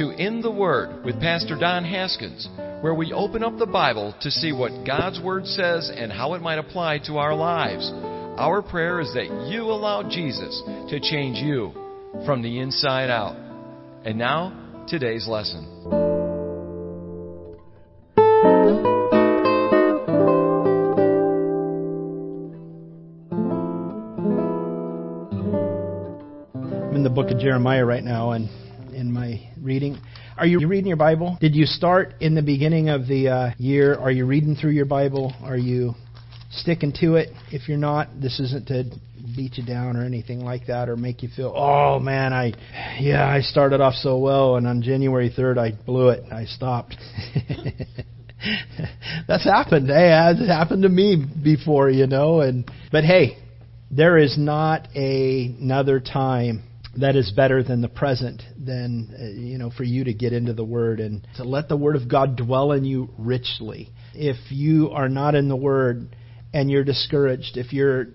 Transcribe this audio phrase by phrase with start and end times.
[0.00, 2.48] to In the Word with Pastor Don Haskins,
[2.80, 6.40] where we open up the Bible to see what God's Word says and how it
[6.40, 7.92] might apply to our lives.
[8.38, 11.72] Our prayer is that you allow Jesus to change you
[12.24, 13.36] from the inside out.
[14.06, 15.66] And now, today's lesson.
[26.94, 28.48] In the book of Jeremiah right now, and
[29.62, 29.98] reading.
[30.36, 31.36] Are you reading your Bible?
[31.40, 33.94] Did you start in the beginning of the uh, year?
[33.94, 35.34] Are you reading through your Bible?
[35.42, 35.94] Are you
[36.50, 37.28] sticking to it?
[37.52, 38.84] If you're not, this isn't to
[39.36, 42.52] beat you down or anything like that or make you feel, oh man, I,
[42.98, 46.24] yeah, I started off so well, and on January 3rd I blew it.
[46.32, 46.96] I stopped.
[49.28, 49.88] That's happened.
[49.88, 52.40] Hey, it's happened to me before, you know.
[52.40, 53.36] And but hey,
[53.90, 56.62] there is not a, another time
[56.96, 60.52] that is better than the present than uh, you know for you to get into
[60.52, 63.90] the word and to let the word of God dwell in you richly.
[64.14, 66.16] If you are not in the word
[66.52, 68.06] and you're discouraged, if you're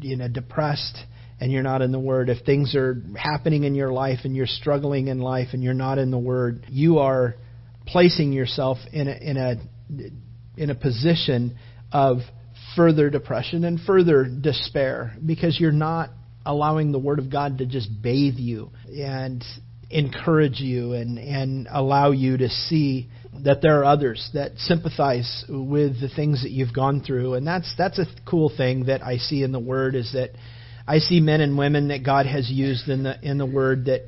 [0.00, 0.98] you know depressed
[1.40, 4.46] and you're not in the word, if things are happening in your life and you're
[4.46, 7.36] struggling in life and you're not in the word, you are
[7.86, 11.56] placing yourself in a in a in a position
[11.92, 12.18] of
[12.74, 16.10] further depression and further despair because you're not
[16.46, 19.44] allowing the Word of God to just bathe you and
[19.90, 23.08] encourage you and, and allow you to see
[23.42, 27.34] that there are others that sympathize with the things that you've gone through.
[27.34, 30.30] And that's that's a cool thing that I see in the Word is that
[30.86, 34.02] I see men and women that God has used in the in the Word that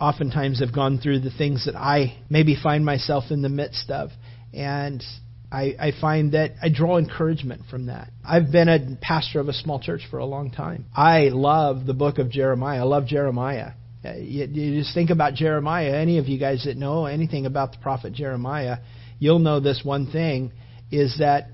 [0.00, 4.10] oftentimes have gone through the things that I maybe find myself in the midst of.
[4.54, 5.04] And
[5.52, 8.10] I, I find that I draw encouragement from that.
[8.24, 10.86] I've been a pastor of a small church for a long time.
[10.94, 12.80] I love the book of Jeremiah.
[12.80, 13.72] I love Jeremiah.
[14.04, 15.96] Uh, you, you just think about Jeremiah.
[15.96, 18.78] Any of you guys that know anything about the prophet Jeremiah,
[19.18, 20.52] you'll know this one thing
[20.92, 21.48] is that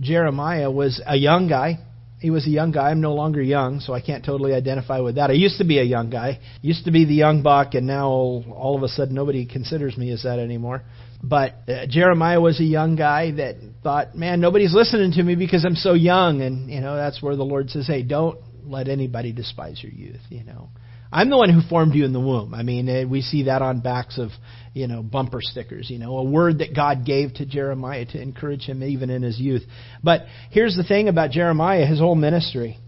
[0.00, 1.78] Jeremiah was a young guy.
[2.24, 2.88] He was a young guy.
[2.88, 5.28] I'm no longer young, so I can't totally identify with that.
[5.28, 6.38] I used to be a young guy.
[6.62, 10.10] Used to be the young buck, and now all of a sudden nobody considers me
[10.10, 10.84] as that anymore.
[11.22, 15.66] But uh, Jeremiah was a young guy that thought, man, nobody's listening to me because
[15.66, 16.40] I'm so young.
[16.40, 20.22] And, you know, that's where the Lord says, hey, don't let anybody despise your youth,
[20.30, 20.70] you know.
[21.14, 22.54] I'm the one who formed you in the womb.
[22.54, 24.30] I mean, uh, we see that on backs of,
[24.72, 28.62] you know, bumper stickers, you know, a word that God gave to Jeremiah to encourage
[28.62, 29.62] him even in his youth.
[30.02, 32.78] But here's the thing about Jeremiah, his whole ministry,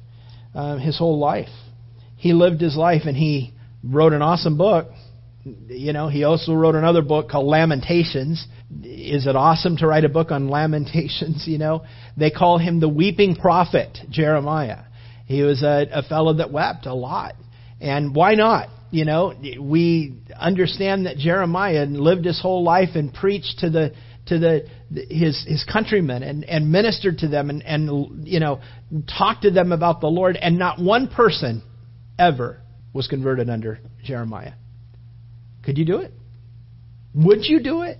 [0.56, 1.48] uh, his whole life.
[2.16, 3.54] He lived his life and he
[3.84, 4.88] wrote an awesome book
[5.68, 8.44] you know, he also wrote another book called Lamentations.
[8.82, 11.44] Is it awesome to write a book on Lamentations?
[11.46, 11.84] You know,
[12.16, 14.82] they call him the weeping prophet, Jeremiah.
[15.26, 17.34] He was a, a fellow that wept a lot.
[17.80, 18.68] And why not?
[18.90, 23.92] You know, we understand that Jeremiah lived his whole life and preached to the
[24.26, 24.68] to the
[25.08, 28.60] his his countrymen and and ministered to them and and you know
[29.18, 31.62] talked to them about the Lord and not one person
[32.18, 32.60] ever
[32.92, 34.54] was converted under Jeremiah.
[35.64, 36.12] Could you do it?
[37.14, 37.98] Would you do it?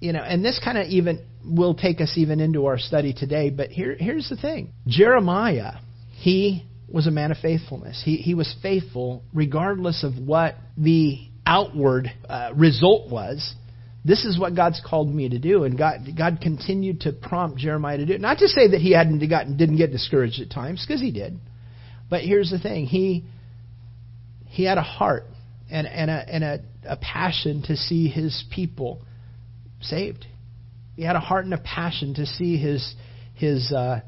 [0.00, 3.50] You know, and this kind of even will take us even into our study today,
[3.50, 5.74] but here, here's the thing Jeremiah,
[6.10, 8.02] he was a man of faithfulness.
[8.04, 13.54] He, he was faithful regardless of what the outward uh, result was.
[14.04, 17.98] This is what God's called me to do, and God, God continued to prompt Jeremiah
[17.98, 18.20] to do it.
[18.20, 21.38] Not to say that he hadn't gotten, didn't get discouraged at times, because he did.
[22.10, 23.24] But here's the thing: he
[24.46, 25.24] he had a heart
[25.70, 29.00] and, and, a, and a, a passion to see his people
[29.80, 30.26] saved.
[30.94, 32.94] He had a heart and a passion to see his
[33.34, 34.00] his uh,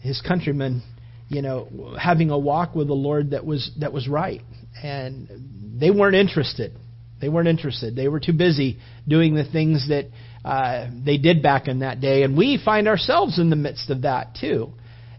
[0.00, 0.82] his countrymen,
[1.28, 4.40] you know, having a walk with the Lord that was that was right,
[4.82, 6.72] and they weren't interested.
[7.20, 7.96] They weren't interested.
[7.96, 10.06] They were too busy doing the things that
[10.44, 14.02] uh, they did back in that day, and we find ourselves in the midst of
[14.02, 14.72] that too.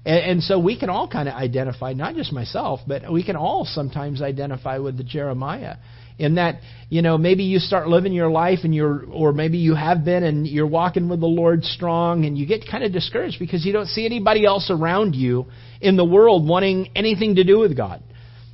[0.05, 3.35] And, and so we can all kind of identify, not just myself, but we can
[3.35, 5.77] all sometimes identify with the Jeremiah.
[6.17, 6.59] In that,
[6.89, 10.23] you know, maybe you start living your life and you're, or maybe you have been
[10.23, 13.71] and you're walking with the Lord strong and you get kind of discouraged because you
[13.71, 15.45] don't see anybody else around you
[15.79, 18.03] in the world wanting anything to do with God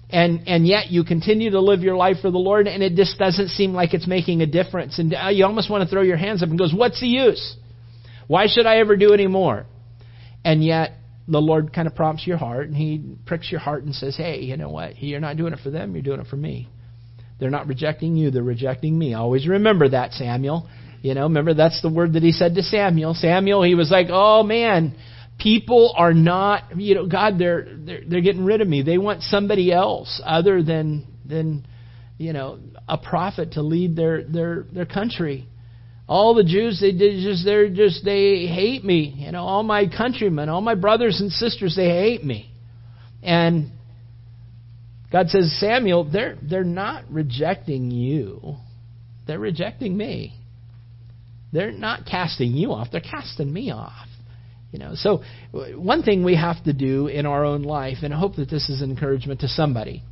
[0.09, 3.18] and and yet you continue to live your life for the Lord, and it just
[3.18, 5.00] doesn't seem like it's making a difference.
[5.00, 7.57] And uh, you almost want to throw your hands up and goes, "What's the use?
[8.27, 9.65] Why should I ever do any more?"
[10.44, 10.94] And yet
[11.27, 14.42] the Lord kind of prompts your heart and He pricks your heart and says, Hey,
[14.42, 15.01] you know what?
[15.01, 16.69] You're not doing it for them, you're doing it for me.
[17.39, 19.13] They're not rejecting you, they're rejecting me.
[19.13, 20.69] Always remember that, Samuel.
[21.01, 23.13] You know, remember that's the word that he said to Samuel.
[23.13, 24.95] Samuel, he was like, Oh man,
[25.39, 28.81] people are not you know, God, they're they're they're getting rid of me.
[28.81, 31.66] They want somebody else other than than
[32.18, 35.48] you know, a prophet to lead their their their country.
[36.07, 39.16] All the Jews, they just they're just they hate me.
[39.18, 42.52] You know, all my countrymen, all my brothers and sisters, they hate me.
[43.24, 43.72] And
[45.12, 48.56] God says, Samuel, they're they're not rejecting you.
[49.25, 50.34] They're rejecting me.
[51.52, 54.08] They're not casting you off, they're casting me off.
[54.72, 55.24] You know, so
[55.54, 58.69] one thing we have to do in our own life, and I hope that this
[58.69, 60.04] is an encouragement to somebody.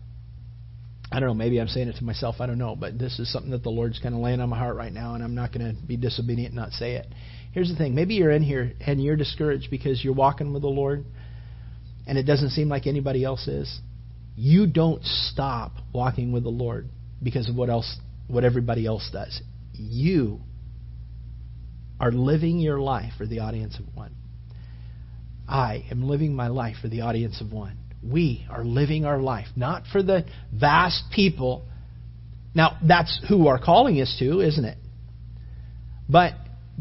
[1.13, 3.31] I don't know, maybe I'm saying it to myself, I don't know, but this is
[3.31, 5.53] something that the Lord's kind of laying on my heart right now, and I'm not
[5.53, 7.05] going to be disobedient and not say it.
[7.51, 10.69] Here's the thing maybe you're in here and you're discouraged because you're walking with the
[10.69, 11.05] Lord,
[12.07, 13.79] and it doesn't seem like anybody else is.
[14.35, 16.89] You don't stop walking with the Lord
[17.21, 17.95] because of what else
[18.27, 19.39] what everybody else does.
[19.73, 20.39] You
[21.99, 24.15] are living your life for the audience of one.
[25.47, 27.77] I am living my life for the audience of one.
[28.03, 31.65] We are living our life not for the vast people.
[32.53, 34.77] Now, that's who our calling is to, isn't it?
[36.09, 36.33] But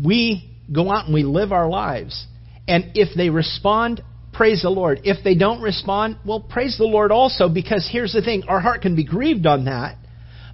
[0.02, 2.26] we go out and we live our lives.
[2.68, 4.02] And if they respond,
[4.32, 5.00] praise the Lord.
[5.04, 8.82] If they don't respond, well, praise the Lord also, because here's the thing our heart
[8.82, 9.96] can be grieved on that.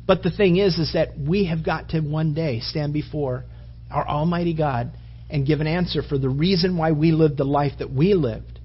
[0.07, 3.45] But the thing is, is that we have got to one day stand before
[3.91, 4.93] our Almighty God
[5.31, 8.58] and give an answer for the reason why we lived the life that we lived.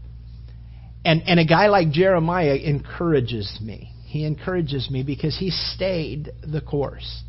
[1.06, 3.92] And, and a guy like Jeremiah encourages me.
[4.06, 7.24] He encourages me because he stayed the course.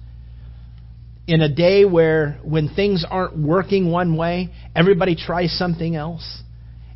[1.27, 6.43] In a day where, when things aren't working one way, everybody tries something else.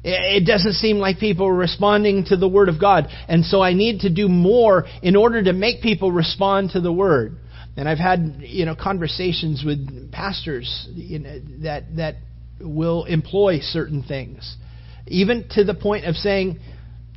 [0.04, 3.08] It doesn't seem like people are responding to the Word of God.
[3.26, 6.92] And so I need to do more in order to make people respond to the
[6.92, 7.36] Word.
[7.76, 12.16] And I've had, you know, conversations with pastors you know, that, that
[12.60, 14.56] will employ certain things.
[15.10, 16.58] Even to the point of saying,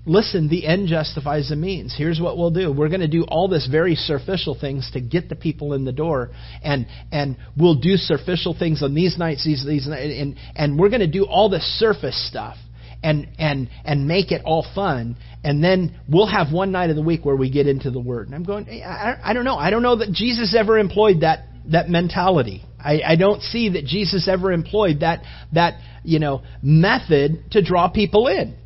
[0.06, 1.94] listen, the end justifies the means.
[1.98, 2.72] Here's what we'll do.
[2.72, 5.92] We're going to do all this very superficial things to get the people in the
[5.92, 6.32] door,
[6.64, 11.02] and and we'll do superficial things on these nights, these these and and we're going
[11.02, 12.58] to do all the surface stuff
[13.04, 17.02] and and and make it all fun and then we'll have one night of the
[17.02, 19.70] week where we get into the word and i'm going i, I don't know i
[19.70, 22.64] don't know that jesus ever employed that that mentality.
[22.80, 25.24] I, I don't see that jesus ever employed that
[25.54, 28.58] that you know method to draw people in.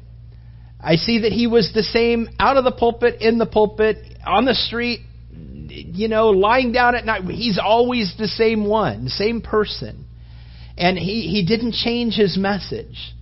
[0.80, 4.46] I see that he was the same out of the pulpit in the pulpit on
[4.46, 5.02] the street
[5.32, 7.24] you know lying down at night.
[7.26, 10.06] He's always the same one same person.
[10.78, 13.15] And he, he didn't change his message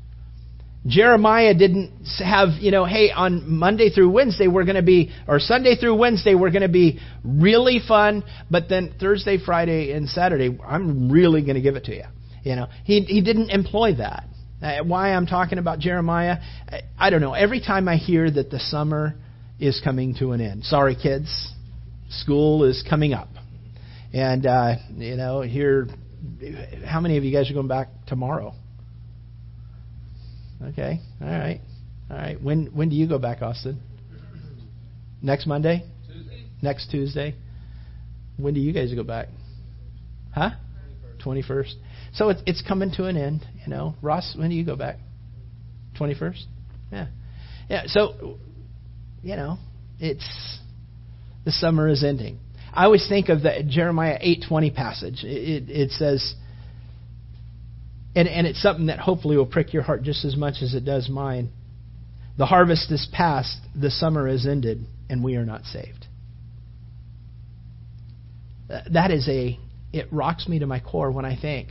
[0.86, 5.40] Jeremiah didn't have, you know, hey, on Monday through Wednesday we're going to be, or
[5.40, 10.58] Sunday through Wednesday we're going to be really fun, but then Thursday, Friday, and Saturday
[10.66, 12.04] I'm really going to give it to you.
[12.44, 14.26] You know, he he didn't employ that.
[14.62, 16.38] Uh, why I'm talking about Jeremiah,
[16.70, 17.34] I, I don't know.
[17.34, 19.16] Every time I hear that the summer
[19.60, 21.54] is coming to an end, sorry kids,
[22.10, 23.30] school is coming up,
[24.12, 25.88] and uh, you know, here,
[26.86, 28.54] how many of you guys are going back tomorrow?
[30.70, 31.00] Okay.
[31.22, 31.62] All right.
[32.10, 32.42] All right.
[32.42, 33.82] When when do you go back, Austin?
[35.22, 35.84] Next Monday?
[36.08, 36.46] Tuesday.
[36.62, 37.36] Next Tuesday?
[38.38, 39.28] When do you guys go back?
[40.34, 40.52] Huh?
[41.24, 41.74] 21st.
[42.14, 43.96] So it's it's coming to an end, you know.
[44.02, 44.98] Ross, when do you go back?
[46.00, 46.44] 21st?
[46.92, 47.08] Yeah.
[47.70, 48.38] Yeah, so
[49.22, 49.58] you know,
[50.00, 50.60] it's
[51.46, 52.40] the summer is ending.
[52.74, 55.24] I always think of the Jeremiah 8:20 passage.
[55.24, 56.36] It, it, it says
[58.16, 60.86] and, and it's something that hopefully will prick your heart just as much as it
[60.86, 61.52] does mine.
[62.38, 66.08] The harvest is past, the summer is ended, and we are not saved.
[68.92, 69.60] That is a,
[69.92, 71.70] it rocks me to my core when I think,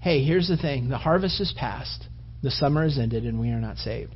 [0.00, 2.04] hey, here's the thing the harvest is past,
[2.42, 4.14] the summer is ended, and we are not saved.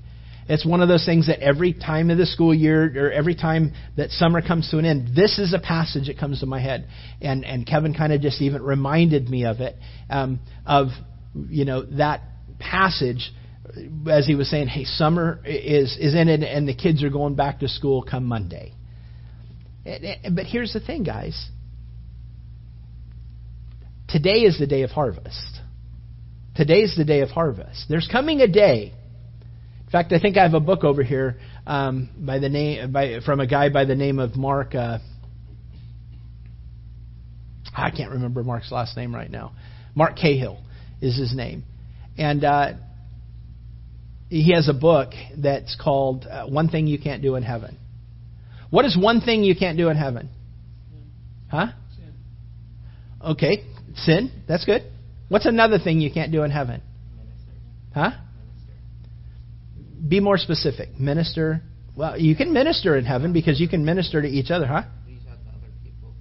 [0.49, 3.73] It's one of those things that every time of the school year or every time
[3.97, 6.89] that summer comes to an end, this is a passage that comes to my head.
[7.21, 9.75] And, and Kevin kind of just even reminded me of it,
[10.09, 10.89] um, of
[11.49, 12.23] you know, that
[12.59, 13.33] passage
[14.11, 17.35] as he was saying, hey, summer is, is in it and the kids are going
[17.35, 18.73] back to school come Monday.
[19.85, 21.49] But here's the thing, guys.
[24.09, 25.61] Today is the day of harvest.
[26.57, 27.87] Today's the day of harvest.
[27.89, 28.95] There's coming a day.
[29.85, 33.21] In fact, I think I have a book over here um, by the name by,
[33.25, 34.75] from a guy by the name of Mark.
[34.75, 34.99] Uh,
[37.77, 39.53] I can't remember Mark's last name right now.
[39.95, 40.59] Mark Cahill
[41.01, 41.65] is his name.
[42.19, 42.73] And uh,
[44.29, 47.79] he has a book that's called uh, One Thing You Can't Do in Heaven.
[48.71, 50.29] What is one thing you can't do in heaven?
[51.51, 51.69] Huh?
[53.25, 54.31] Okay, sin.
[54.49, 54.83] That's good.
[55.29, 56.83] What's another thing you can't do in heaven?
[57.95, 58.11] Huh?
[60.07, 60.99] Be more specific.
[60.99, 61.63] Minister.
[61.97, 64.83] Well, you can minister in heaven because you can minister to each other, huh?
[65.07, 66.13] Reach out to other people.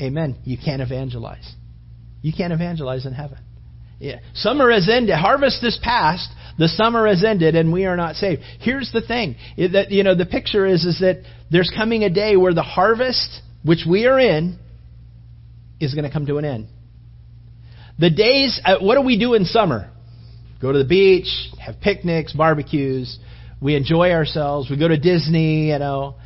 [0.00, 0.36] Amen.
[0.44, 1.52] You can't evangelize.
[2.26, 3.38] You can't evangelize in heaven.
[4.00, 4.18] Yeah.
[4.34, 5.14] Summer has ended.
[5.14, 6.28] Harvest is past.
[6.58, 8.42] The summer has ended, and we are not saved.
[8.58, 12.36] Here's the thing: that you know, the picture is is that there's coming a day
[12.36, 14.58] where the harvest, which we are in,
[15.78, 16.66] is going to come to an end.
[18.00, 18.60] The days.
[18.64, 19.88] Uh, what do we do in summer?
[20.60, 21.28] Go to the beach,
[21.64, 23.20] have picnics, barbecues.
[23.62, 24.68] We enjoy ourselves.
[24.68, 25.68] We go to Disney.
[25.68, 26.16] You know,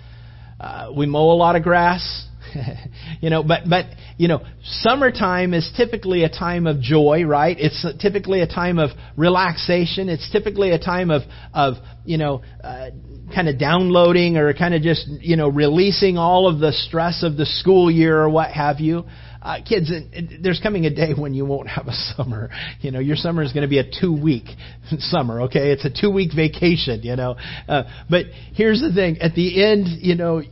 [0.58, 2.26] uh, we mow a lot of grass.
[3.20, 7.56] you know, but but you know, summertime is typically a time of joy, right?
[7.58, 10.08] It's typically a time of relaxation.
[10.08, 11.22] It's typically a time of
[11.54, 12.90] of you know, uh,
[13.34, 17.36] kind of downloading or kind of just you know releasing all of the stress of
[17.36, 19.04] the school year or what have you.
[19.42, 22.50] Uh, kids, it, it, there's coming a day when you won't have a summer.
[22.80, 24.44] You know, your summer is going to be a two week
[24.98, 25.70] summer, okay?
[25.70, 27.36] It's a two week vacation, you know.
[27.68, 30.42] Uh, but here's the thing at the end, you know,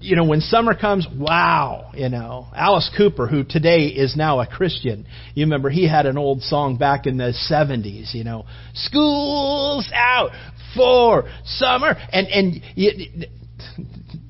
[0.00, 4.46] you know, when summer comes, wow, you know, Alice Cooper, who today is now a
[4.46, 9.90] Christian, you remember he had an old song back in the 70s, you know, school's
[9.94, 10.30] out
[10.76, 13.26] for summer, and and you,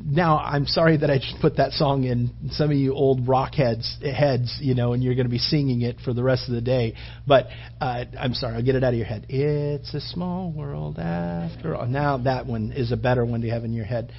[0.05, 3.55] now I'm sorry that I just put that song in some of you old rock
[3.55, 6.55] heads heads, you know, and you're going to be singing it for the rest of
[6.55, 6.95] the day.
[7.27, 7.49] But
[7.81, 9.27] uh, I'm sorry, I'll get it out of your head.
[9.29, 11.87] It's a small world after all.
[11.87, 14.13] Now that one is a better one to have in your head.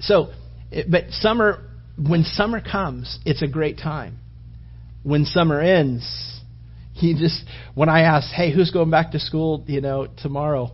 [0.00, 0.32] So
[0.88, 1.64] but summer,
[1.96, 4.18] when summer comes, it's a great time.
[5.02, 6.40] When summer ends,
[6.92, 10.72] he just when I asked, "Hey, who's going back to school?" You know, tomorrow,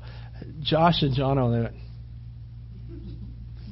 [0.63, 1.73] Josh and John on there.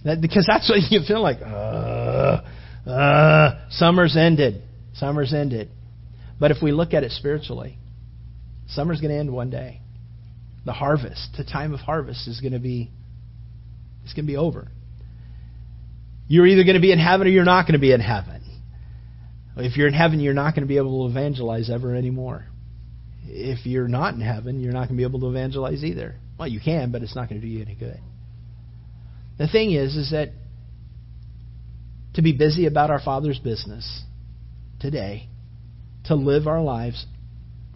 [0.05, 1.39] That, because that's what you feel like.
[1.43, 2.43] Uh,
[2.89, 4.63] uh, summer's ended.
[4.95, 5.71] Summer's ended.
[6.41, 7.79] But if we look at it spiritually,
[8.69, 9.81] summer's going to end one day.
[10.65, 12.91] The harvest, the time of harvest, is going to be,
[14.05, 14.69] it's going to be over.
[16.29, 18.43] You're either going to be in heaven or you're not going to be in heaven.
[19.57, 22.47] If you're in heaven, you're not going to be able to evangelize ever anymore.
[23.25, 26.15] If you're not in heaven, you're not going to be able to evangelize either.
[26.39, 27.99] Well, you can, but it's not going to do you any good.
[29.39, 30.31] The thing is, is that
[32.15, 34.03] to be busy about our Father's business
[34.81, 35.29] today,
[36.05, 37.07] to live our lives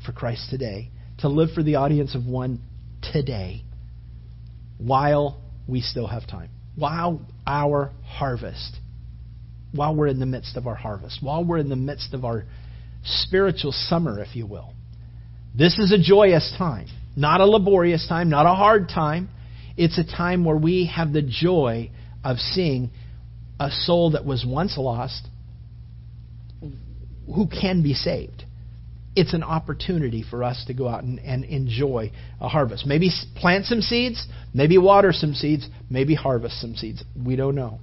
[0.04, 2.60] for Christ today, to live for the audience of one
[3.12, 3.64] today,
[4.78, 8.76] while we still have time while our harvest,
[9.72, 12.44] while we're in the midst of our harvest, while we're in the midst of our
[13.04, 14.74] spiritual summer, if you will.
[15.56, 19.28] This is a joyous time, not a laborious time, not a hard time.
[19.76, 21.90] It's a time where we have the joy
[22.24, 22.90] of seeing
[23.58, 25.26] a soul that was once lost
[27.26, 28.44] who can be saved
[29.14, 32.86] it's an opportunity for us to go out and, and, enjoy a harvest.
[32.86, 37.04] Maybe plant some seeds, maybe water some seeds, maybe harvest some seeds.
[37.22, 37.80] We don't know.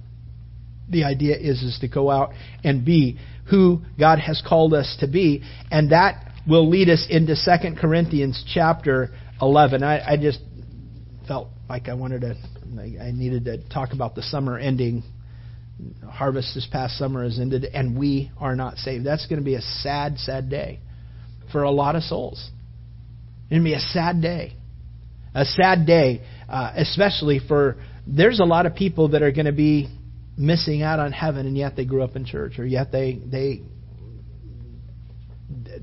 [0.88, 2.30] The idea is is to go out
[2.64, 3.18] and be
[3.48, 8.44] who God has called us to be, and that will lead us into 2 Corinthians
[8.52, 9.10] chapter
[9.40, 9.84] 11.
[9.84, 10.40] I, I just
[11.28, 12.34] felt like I wanted to,
[13.00, 15.04] I needed to talk about the summer ending.
[16.10, 19.06] Harvest this past summer has ended, and we are not saved.
[19.06, 20.80] That's going to be a sad, sad day
[21.52, 22.50] for a lot of souls.
[23.50, 24.56] It'd be a sad day.
[25.34, 27.76] A sad day, uh, especially for
[28.06, 29.88] there's a lot of people that are going to be
[30.36, 33.62] missing out on heaven, and yet they grew up in church, or yet they they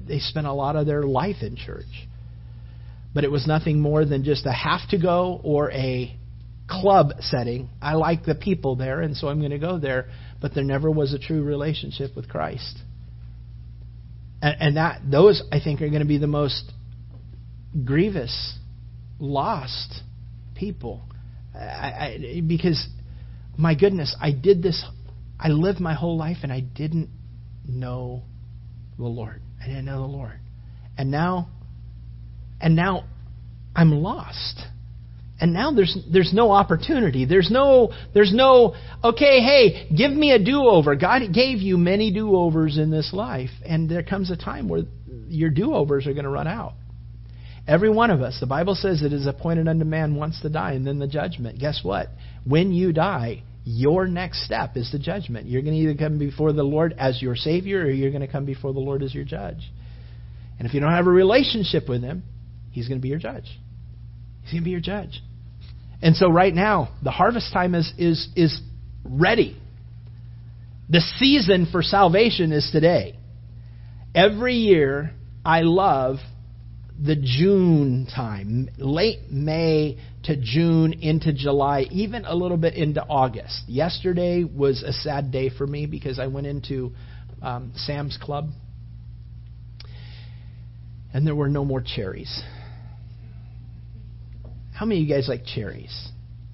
[0.08, 1.86] they spent a lot of their life in church.
[3.14, 6.16] But it was nothing more than just a have to go or a
[6.70, 7.70] club setting.
[7.82, 10.10] I like the people there, and so I'm going to go there.
[10.42, 12.78] But there never was a true relationship with Christ.
[14.42, 16.72] And, and that those I think are going to be the most
[17.86, 18.58] grievous,
[19.20, 20.02] lost
[20.56, 21.04] people.
[21.56, 21.60] I,
[22.38, 22.88] I, because
[23.58, 24.86] my goodness, I did this.
[25.40, 27.10] I lived my whole life and I didn't
[27.68, 28.24] know
[28.98, 29.42] the Lord.
[29.62, 30.40] I didn't know the Lord,
[30.98, 31.50] and now,
[32.62, 33.06] and now,
[33.76, 34.62] I'm lost.
[35.40, 37.26] And now there's there's no opportunity.
[37.26, 40.96] There's no there's no okay, hey, give me a do-over.
[40.96, 44.84] God gave you many do-overs in this life, and there comes a time where
[45.28, 46.74] your do-overs are going to run out.
[47.68, 50.72] Every one of us, the Bible says it is appointed unto man once to die
[50.72, 51.60] and then the judgment.
[51.60, 52.08] Guess what?
[52.46, 55.48] When you die, your next step is the judgment.
[55.48, 58.32] You're going to either come before the Lord as your Savior or you're going to
[58.32, 59.70] come before the Lord as your judge.
[60.58, 62.24] And if you don't have a relationship with Him,
[62.72, 63.60] He's going to be your judge.
[64.48, 65.22] He's going to be your judge.
[66.02, 68.62] And so right now, the harvest time is, is, is
[69.04, 69.58] ready.
[70.90, 73.20] The season for salvation is today.
[74.16, 75.12] Every year,
[75.44, 76.18] I love
[76.98, 83.64] the June time, late May to June into July, even a little bit into August.
[83.68, 86.94] Yesterday was a sad day for me because I went into
[87.42, 88.50] um, Sam's Club,
[91.14, 92.42] and there were no more cherries.
[94.78, 96.10] How many of you guys like cherries?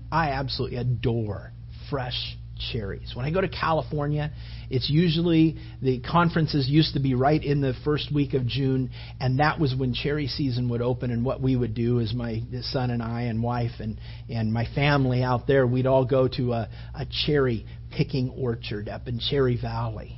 [0.09, 1.51] I absolutely adore
[1.89, 2.37] fresh
[2.71, 3.11] cherries.
[3.13, 4.31] When I go to California,
[4.69, 9.39] it's usually the conferences used to be right in the first week of June, and
[9.39, 11.11] that was when cherry season would open.
[11.11, 13.99] And what we would do is my son and I and wife and
[14.29, 19.09] and my family out there, we'd all go to a, a cherry picking orchard up
[19.09, 20.17] in Cherry Valley,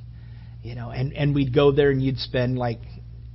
[0.62, 2.82] you know, and and we'd go there and you'd spend like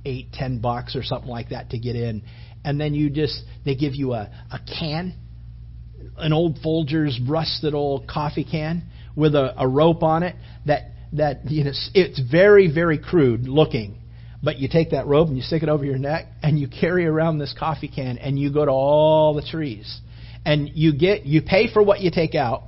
[0.05, 2.23] eight, ten bucks or something like that to get in,
[2.63, 5.15] and then you just they give you a a can
[6.17, 8.83] an old Folgers rusted old coffee can
[9.15, 13.97] with a, a rope on it that that you know it's very very crude looking.
[14.43, 17.05] But you take that rope and you stick it over your neck and you carry
[17.05, 19.99] around this coffee can and you go to all the trees.
[20.43, 22.63] And you get you pay for what you take out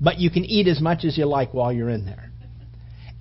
[0.00, 2.29] but you can eat as much as you like while you're in there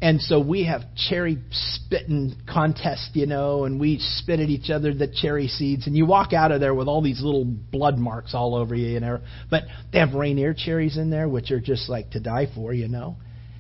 [0.02, 4.94] and so we have cherry spitting contest, you know, and we spit at each other
[4.94, 5.88] the cherry seeds.
[5.88, 8.88] And you walk out of there with all these little blood marks all over you,
[8.88, 9.20] you know.
[9.50, 12.88] But they have Rainier cherries in there, which are just like to die for, you
[12.88, 13.18] know.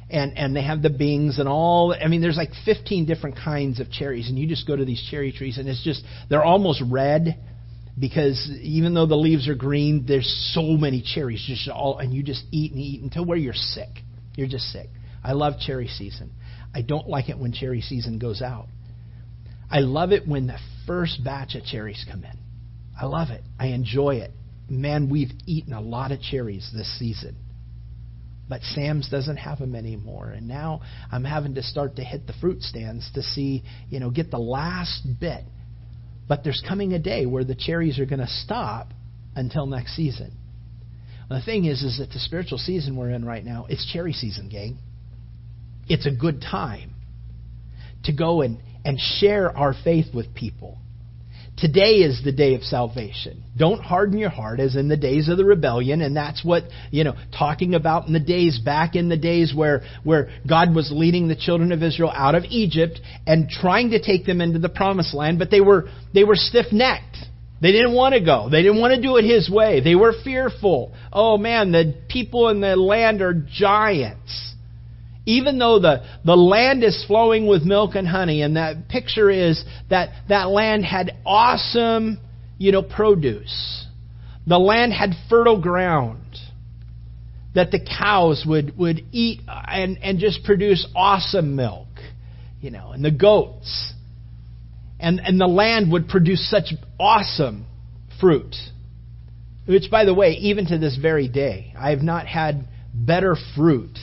[0.10, 1.94] And and they have the bings and all.
[1.94, 5.06] I mean, there's like 15 different kinds of cherries, and you just go to these
[5.12, 7.38] cherry trees, and it's just they're almost red
[8.00, 12.24] because even though the leaves are green, there's so many cherries just all, and you
[12.24, 13.90] just eat and eat until where you're sick.
[14.36, 14.88] You're just sick.
[15.24, 16.32] I love cherry season.
[16.74, 18.68] I don't like it when cherry season goes out.
[19.72, 20.58] I love it when the
[20.88, 22.38] first batch of cherries come in.
[23.00, 23.44] I love it.
[23.60, 24.32] I enjoy it.
[24.70, 27.36] Man, we've eaten a lot of cherries this season.
[28.48, 30.30] But Sam's doesn't have them anymore.
[30.30, 34.10] And now I'm having to start to hit the fruit stands to see, you know,
[34.10, 35.44] get the last bit.
[36.28, 38.90] But there's coming a day where the cherries are going to stop
[39.36, 40.34] until next season.
[41.30, 44.50] the thing is, is that the spiritual season we're in right now, it's cherry season,
[44.50, 44.80] gang
[45.90, 46.94] it's a good time
[48.04, 50.78] to go and, and share our faith with people.
[51.58, 53.44] Today is the day of salvation.
[53.58, 57.04] Don't harden your heart as in the days of the rebellion, and that's what, you
[57.04, 61.28] know, talking about in the days back in the days where, where God was leading
[61.28, 65.14] the children of Israel out of Egypt and trying to take them into the promised
[65.14, 67.18] land, but they were, they were stiff-necked.
[67.62, 68.48] They didn't want to go.
[68.50, 69.82] They didn't want to do it His way.
[69.82, 70.94] They were fearful.
[71.12, 74.49] Oh man, the people in the land are giants
[75.30, 79.64] even though the, the land is flowing with milk and honey, and that picture is
[79.92, 82.20] that that land had awesome,
[82.58, 83.86] you know, produce.
[84.48, 86.36] The land had fertile ground
[87.54, 91.88] that the cows would, would eat and, and just produce awesome milk,
[92.60, 93.94] you know, and the goats.
[95.00, 97.68] And, and the land would produce such awesome
[98.20, 98.56] fruit.
[99.68, 103.96] Which, by the way, even to this very day, I have not had better fruit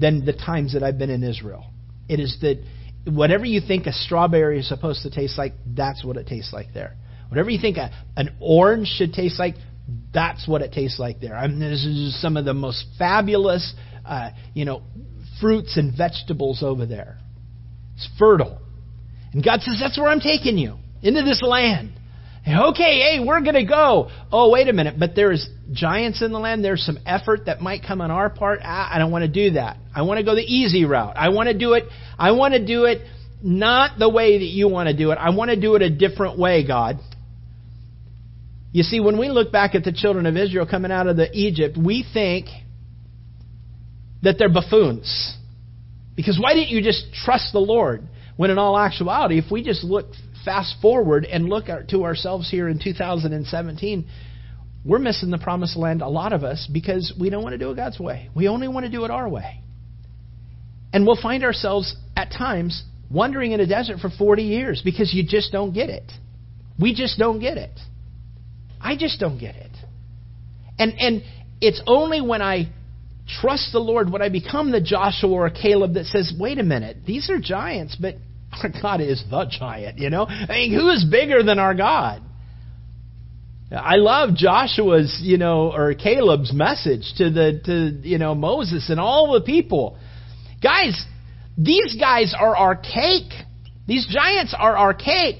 [0.00, 1.66] than the times that I've been in Israel.
[2.08, 2.62] It is that
[3.04, 6.72] whatever you think a strawberry is supposed to taste like, that's what it tastes like
[6.74, 6.96] there.
[7.28, 9.54] Whatever you think a, an orange should taste like,
[10.12, 11.36] that's what it tastes like there.
[11.36, 14.82] I mean, this is some of the most fabulous, uh, you know,
[15.40, 17.18] fruits and vegetables over there.
[17.94, 18.60] It's fertile.
[19.32, 21.92] And God says, that's where I'm taking you, into this land.
[22.46, 24.10] Okay, hey, we're going to go.
[24.32, 26.64] Oh, wait a minute, but there's giants in the land.
[26.64, 28.60] There's some effort that might come on our part.
[28.64, 29.76] Ah, I don't want to do that.
[29.94, 31.14] I want to go the easy route.
[31.16, 31.84] I want to do it.
[32.18, 33.02] I want to do it
[33.42, 35.16] not the way that you want to do it.
[35.16, 36.98] I want to do it a different way, God.
[38.72, 41.28] You see, when we look back at the children of Israel coming out of the
[41.32, 42.46] Egypt, we think
[44.22, 45.36] that they're buffoons.
[46.16, 48.02] Because why didn't you just trust the Lord?
[48.36, 50.06] When in all actuality, if we just look
[50.44, 54.08] fast forward and look to ourselves here in 2017,
[54.84, 57.70] we're missing the promised land, a lot of us, because we don't want to do
[57.70, 58.30] it God's way.
[58.34, 59.60] We only want to do it our way.
[60.92, 65.24] And we'll find ourselves at times wandering in a desert for 40 years because you
[65.26, 66.10] just don't get it.
[66.78, 67.78] We just don't get it.
[68.80, 69.70] I just don't get it.
[70.78, 71.22] And and
[71.60, 72.72] it's only when I
[73.40, 77.04] trust the Lord when I become the Joshua or Caleb that says, "Wait a minute,
[77.04, 78.16] these are giants, but
[78.62, 80.26] our God is the giant, you know?
[80.26, 82.22] I mean, who is bigger than our God?
[83.72, 88.98] I love Joshua's, you know, or Caleb's message to the to you know Moses and
[88.98, 89.96] all the people.
[90.60, 91.04] Guys,
[91.56, 93.30] these guys are archaic.
[93.86, 95.36] These giants are archaic.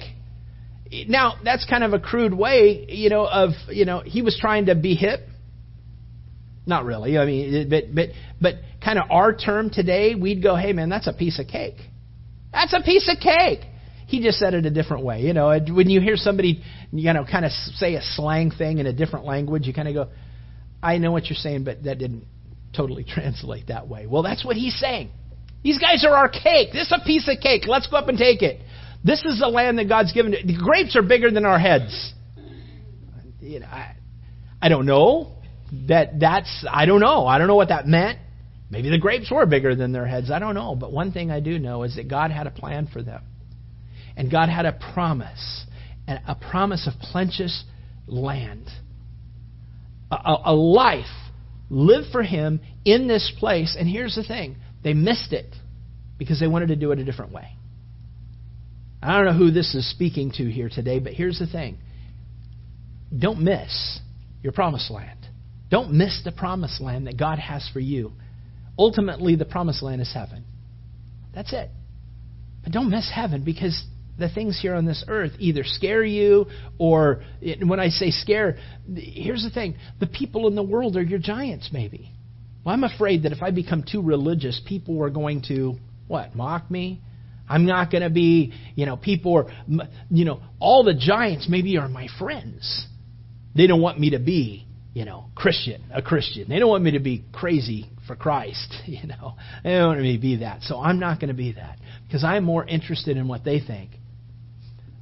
[1.07, 4.65] Now, that's kind of a crude way, you know, of, you know, he was trying
[4.65, 5.21] to be hip.
[6.65, 7.17] Not really.
[7.17, 11.07] I mean, but but but kind of our term today, we'd go, "Hey man, that's
[11.07, 11.77] a piece of cake."
[12.51, 13.61] That's a piece of cake.
[14.07, 15.21] He just said it a different way.
[15.21, 16.61] You know, when you hear somebody,
[16.91, 19.93] you know, kind of say a slang thing in a different language, you kind of
[19.93, 20.07] go,
[20.83, 22.25] I know what you're saying, but that didn't
[22.75, 24.07] totally translate that way.
[24.07, 25.11] Well, that's what he's saying.
[25.63, 26.73] These guys are our cake.
[26.73, 27.63] This is a piece of cake.
[27.67, 28.61] Let's go up and take it.
[29.03, 30.31] This is the land that God's given.
[30.31, 32.13] To the grapes are bigger than our heads.
[33.39, 33.95] You know, I,
[34.61, 35.33] I don't know
[35.87, 37.25] that that's I don't know.
[37.25, 38.19] I don't know what that meant.
[38.71, 40.31] Maybe the grapes were bigger than their heads.
[40.31, 40.75] I don't know.
[40.75, 43.21] But one thing I do know is that God had a plan for them.
[44.15, 45.65] And God had a promise,
[46.07, 47.65] a promise of plenteous
[48.07, 48.69] land,
[50.09, 51.05] a, a life
[51.69, 53.75] lived for Him in this place.
[53.77, 55.53] And here's the thing they missed it
[56.17, 57.49] because they wanted to do it a different way.
[59.03, 61.77] I don't know who this is speaking to here today, but here's the thing
[63.17, 63.99] don't miss
[64.41, 65.19] your promised land.
[65.69, 68.13] Don't miss the promised land that God has for you.
[68.81, 70.43] Ultimately, the promised land is heaven.
[71.35, 71.69] That's it.
[72.63, 73.85] But don't miss heaven because
[74.17, 76.47] the things here on this earth either scare you
[76.79, 77.21] or,
[77.63, 78.57] when I say scare,
[78.91, 82.11] here's the thing the people in the world are your giants, maybe.
[82.65, 85.75] Well, I'm afraid that if I become too religious, people are going to,
[86.07, 87.01] what, mock me?
[87.47, 89.45] I'm not going to be, you know, people are,
[90.09, 92.87] you know, all the giants maybe are my friends.
[93.55, 96.49] They don't want me to be, you know, Christian, a Christian.
[96.49, 99.35] They don't want me to be crazy for Christ, you know.
[99.63, 100.63] They don't want me to be that.
[100.63, 103.91] So I'm not going to be that because I'm more interested in what they think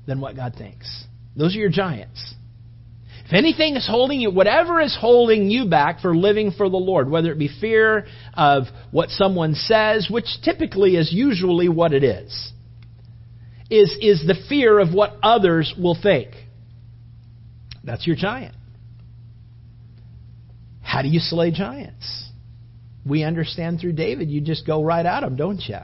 [0.06, 1.06] than what God thinks.
[1.36, 2.36] Those are your giants.
[3.26, 7.10] If anything is holding you, whatever is holding you back for living for the Lord,
[7.10, 12.52] whether it be fear of what someone says, which typically is usually what it is,
[13.70, 16.30] is, is the fear of what others will think.
[17.84, 18.56] That's your giant.
[20.90, 22.32] How do you slay giants?
[23.06, 25.78] We understand through David, you just go right at them, don't you?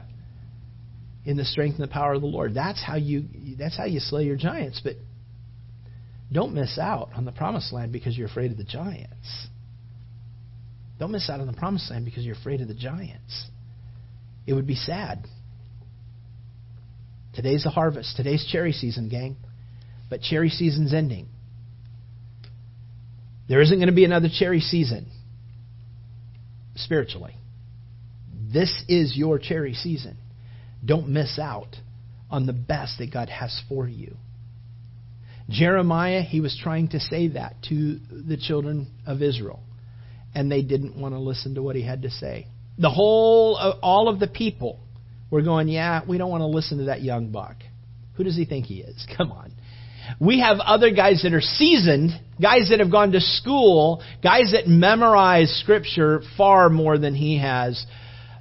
[1.24, 2.54] In the strength and the power of the Lord.
[2.54, 4.80] That's how you that's how you slay your giants.
[4.82, 4.96] But
[6.32, 9.46] don't miss out on the promised land because you're afraid of the giants.
[10.98, 13.46] Don't miss out on the promised land because you're afraid of the giants.
[14.44, 15.24] It would be sad.
[17.32, 18.16] Today's the harvest.
[18.16, 19.36] Today's cherry season, gang.
[20.10, 21.28] But cherry season's ending.
[23.48, 25.06] There isn't going to be another cherry season
[26.74, 27.34] spiritually.
[28.52, 30.16] This is your cherry season.
[30.84, 31.76] Don't miss out
[32.30, 34.16] on the best that God has for you.
[35.48, 39.60] Jeremiah, he was trying to say that to the children of Israel,
[40.34, 42.48] and they didn't want to listen to what he had to say.
[42.78, 44.80] The whole, uh, all of the people
[45.30, 47.56] were going, Yeah, we don't want to listen to that young buck.
[48.14, 49.06] Who does he think he is?
[49.16, 49.52] Come on.
[50.20, 54.66] We have other guys that are seasoned, guys that have gone to school, guys that
[54.66, 57.84] memorize Scripture far more than he has.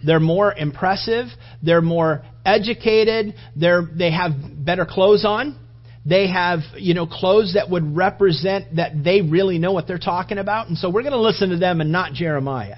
[0.06, 1.28] They're more impressive.
[1.64, 3.36] They're more educated.
[3.56, 4.32] They're, they have
[4.64, 5.60] better clothes on.
[6.06, 10.38] They have, you know, clothes that would represent that they really know what they're talking
[10.38, 10.68] about.
[10.68, 12.78] And so we're going to listen to them and not Jeremiah.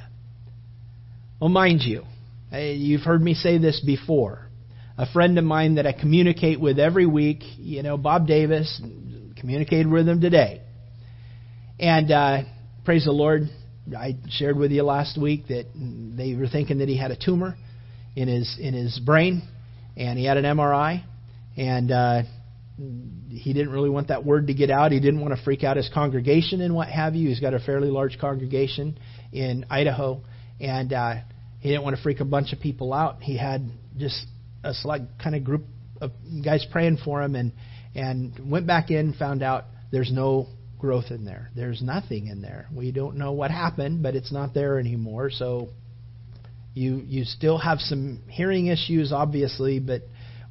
[1.41, 2.03] Well, mind you,
[2.53, 4.46] you've heard me say this before
[4.97, 8.81] a friend of mine that I communicate with every week, you know, Bob Davis,
[9.39, 10.61] communicated with him today.
[11.79, 12.41] And uh,
[12.83, 13.43] praise the Lord,
[13.95, 17.55] I shared with you last week that they were thinking that he had a tumor
[18.15, 19.47] in his in his brain,
[19.95, 21.03] and he had an MRI,
[21.55, 22.21] and uh,
[23.29, 24.91] he didn't really want that word to get out.
[24.91, 27.29] He didn't want to freak out his congregation and what have you.
[27.29, 28.97] He's got a fairly large congregation
[29.31, 30.21] in Idaho,
[30.59, 31.13] and uh,
[31.59, 33.21] he didn't want to freak a bunch of people out.
[33.21, 34.25] He had just
[34.67, 35.63] a select kind of group
[36.01, 36.11] of
[36.43, 37.53] guys praying for him, and
[37.95, 41.49] and went back in, found out there's no growth in there.
[41.55, 42.67] There's nothing in there.
[42.73, 45.31] We don't know what happened, but it's not there anymore.
[45.31, 45.69] So
[46.73, 50.03] you you still have some hearing issues, obviously, but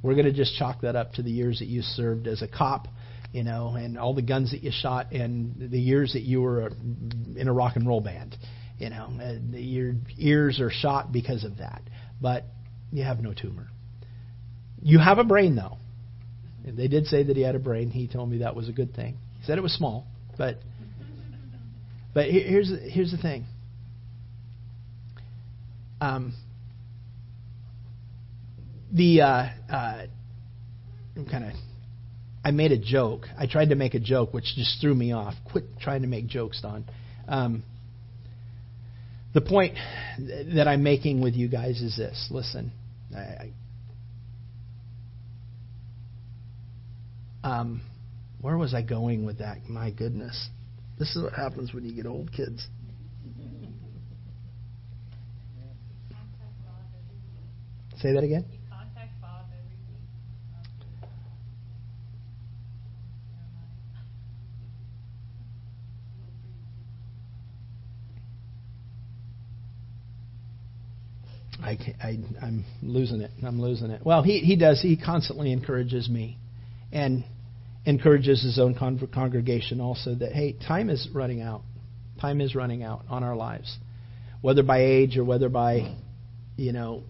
[0.02, 2.48] we're going to just chalk that up to the years that you served as a
[2.48, 2.88] cop,
[3.32, 6.68] you know, and all the guns that you shot, and the years that you were
[7.36, 8.36] in a rock and roll band.
[8.78, 9.08] You know,
[9.52, 11.82] your ears are shot because of that,
[12.20, 12.44] but
[12.92, 13.68] you have no tumor.
[14.86, 15.78] You have a brain, though.
[16.64, 17.90] They did say that he had a brain.
[17.90, 19.16] He told me that was a good thing.
[19.40, 20.06] He said it was small,
[20.38, 20.58] but
[22.14, 23.46] but here's here's the thing.
[26.00, 26.34] Um,
[28.92, 30.06] the uh, uh,
[31.32, 31.52] kind of
[32.44, 33.26] I made a joke.
[33.36, 35.34] I tried to make a joke, which just threw me off.
[35.50, 36.84] Quit trying to make jokes, Don.
[37.26, 37.64] Um,
[39.34, 39.74] the point
[40.54, 42.28] that I'm making with you guys is this.
[42.30, 42.70] Listen,
[43.12, 43.50] I,
[47.46, 47.80] Um,
[48.40, 49.68] where was I going with that?
[49.68, 50.48] My goodness.
[50.98, 52.66] This is what happens when you get old kids.
[57.98, 58.46] Say that again?
[71.62, 73.30] I, I, I'm losing it.
[73.44, 74.04] I'm losing it.
[74.04, 74.82] Well, he, he does.
[74.82, 76.38] He constantly encourages me
[76.90, 77.24] and
[77.86, 81.62] encourages his own con- congregation also that, hey, time is running out.
[82.20, 83.78] Time is running out on our lives,
[84.40, 85.96] whether by age or whether by,
[86.56, 87.04] you know,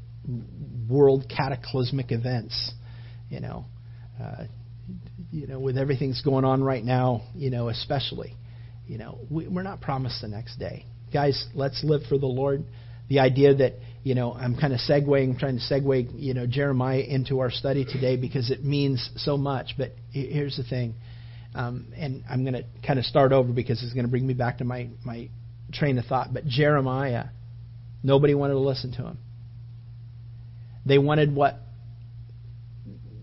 [0.89, 2.73] world cataclysmic events.
[3.31, 3.65] You know,
[4.23, 4.45] uh,
[5.33, 8.35] you know, with everything's going on right now, you know, especially,
[8.87, 10.87] you know, we, we're not promised the next day.
[11.13, 12.65] Guys, let's live for the Lord.
[13.09, 13.75] The idea that,
[14.07, 17.85] you know, I'm kind of segueing, trying to segue, you know, Jeremiah into our study
[17.85, 19.75] today because it means so much.
[19.77, 20.95] But here's the thing,
[21.57, 24.33] um, and I'm going to kind of start over because it's going to bring me
[24.33, 25.29] back to my, my
[25.73, 26.33] train of thought.
[26.33, 27.25] But Jeremiah,
[28.05, 29.19] nobody wanted to listen to him.
[30.87, 31.57] They wanted what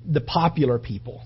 [0.06, 1.24] the popular people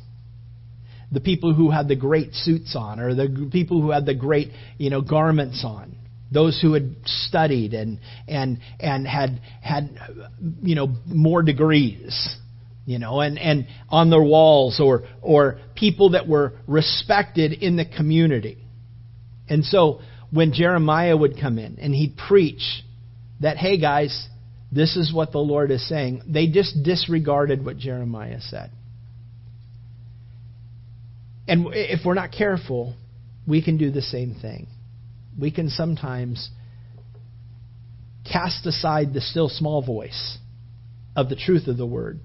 [1.12, 4.52] the people who had the great suits on or the people who had the great
[4.78, 5.96] you know garments on
[6.32, 9.98] those who had studied and and and had had
[10.62, 12.36] you know more degrees
[12.86, 17.86] you know and and on their walls or or people that were respected in the
[17.86, 18.58] community
[19.50, 22.84] and so when Jeremiah would come in and he'd preach
[23.42, 24.28] that hey guys
[24.72, 28.72] this is what the Lord is saying they just disregarded what Jeremiah said
[31.48, 32.94] and if we're not careful,
[33.48, 34.68] we can do the same thing.
[35.38, 36.50] We can sometimes
[38.32, 40.38] cast aside the still small voice
[41.16, 42.20] of the truth of the word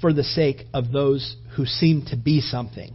[0.00, 2.94] for the sake of those who seem to be something.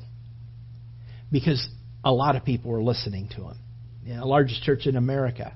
[1.31, 1.67] Because
[2.03, 3.57] a lot of people are listening to him.
[4.05, 5.53] You know, the largest church in America,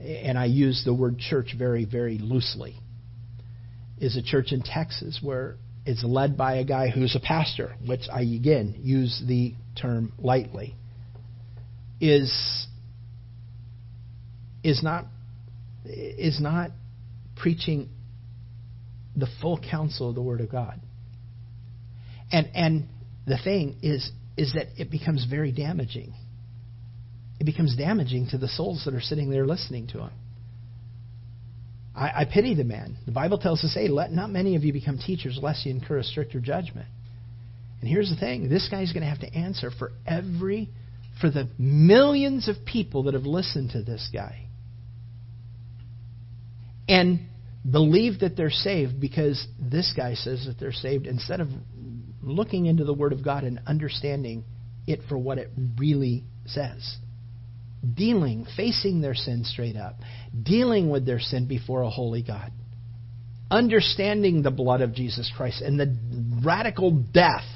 [0.00, 2.76] and I use the word church very, very loosely,
[3.98, 8.02] is a church in Texas where it's led by a guy who's a pastor, which
[8.12, 10.76] I again use the term lightly,
[12.02, 12.66] is
[14.64, 15.06] is not
[15.84, 16.72] is not
[17.36, 17.88] preaching
[19.16, 20.80] the full counsel of the Word of God.
[22.32, 22.88] And and
[23.26, 26.12] the thing is is that it becomes very damaging.
[27.38, 30.10] It becomes damaging to the souls that are sitting there listening to him.
[31.94, 32.96] I, I pity the man.
[33.04, 35.98] The Bible tells us, hey, let not many of you become teachers lest you incur
[35.98, 36.86] a stricter judgment.
[37.80, 40.70] And here's the thing this guy's going to have to answer for every,
[41.22, 44.48] for the millions of people that have listened to this guy
[46.88, 47.20] and
[47.70, 51.48] believe that they're saved because this guy says that they're saved instead of
[52.22, 54.44] looking into the Word of God and understanding
[54.88, 56.96] it for what it really says.
[57.94, 59.94] Dealing, facing their sin straight up,
[60.42, 62.50] dealing with their sin before a holy God,
[63.48, 65.96] understanding the blood of Jesus Christ and the
[66.44, 67.46] radical death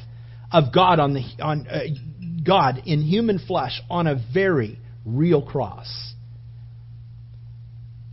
[0.53, 1.81] of God on the on uh,
[2.47, 6.15] God in human flesh on a very real cross.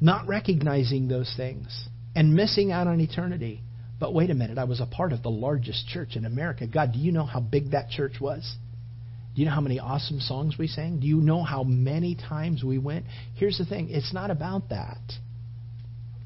[0.02, 3.62] Not recognizing those things and missing out on eternity.
[4.00, 6.68] But wait a minute, I was a part of the largest church in America.
[6.68, 8.58] God, do you know how big that church was?
[9.34, 11.00] Do you know how many awesome songs we sang?
[11.00, 13.06] Do you know how many times we went?
[13.36, 15.00] Here's the thing it's not about that.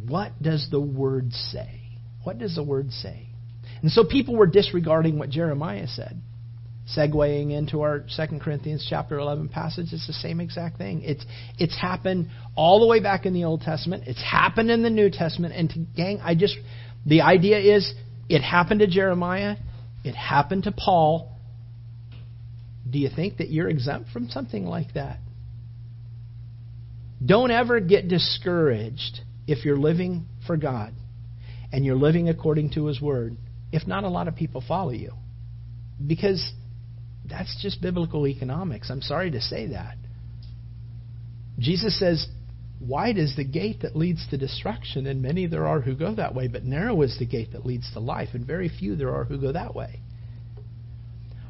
[0.08, 1.82] What does the Word say?
[2.24, 3.28] What does the Word say?
[3.82, 6.22] And so people were disregarding what Jeremiah said.
[6.95, 11.02] Segueing into our 2 Corinthians chapter 11 passage, it's the same exact thing.
[11.04, 11.26] It's,
[11.58, 14.04] it's happened all the way back in the Old Testament.
[14.08, 15.54] It's happened in the New Testament.
[15.54, 16.56] And to, gang, I just,
[17.06, 17.93] the idea is
[18.30, 19.58] it happened to Jeremiah,
[20.06, 21.38] it happened to Paul,
[22.89, 25.19] do you think that you're exempt from something like that?
[27.26, 30.93] Don't ever get discouraged if you're living for God
[31.71, 33.38] and you're living according to His Word,
[33.71, 35.13] if not a lot of people follow you.
[36.06, 36.52] Because
[37.30, 38.90] that's just biblical economics.
[38.90, 39.96] I'm sorry to say that.
[41.60, 42.28] Jesus says,
[42.80, 46.36] Wide is the gate that leads to destruction, and many there are who go that
[46.36, 49.24] way, but narrow is the gate that leads to life, and very few there are
[49.24, 50.00] who go that way.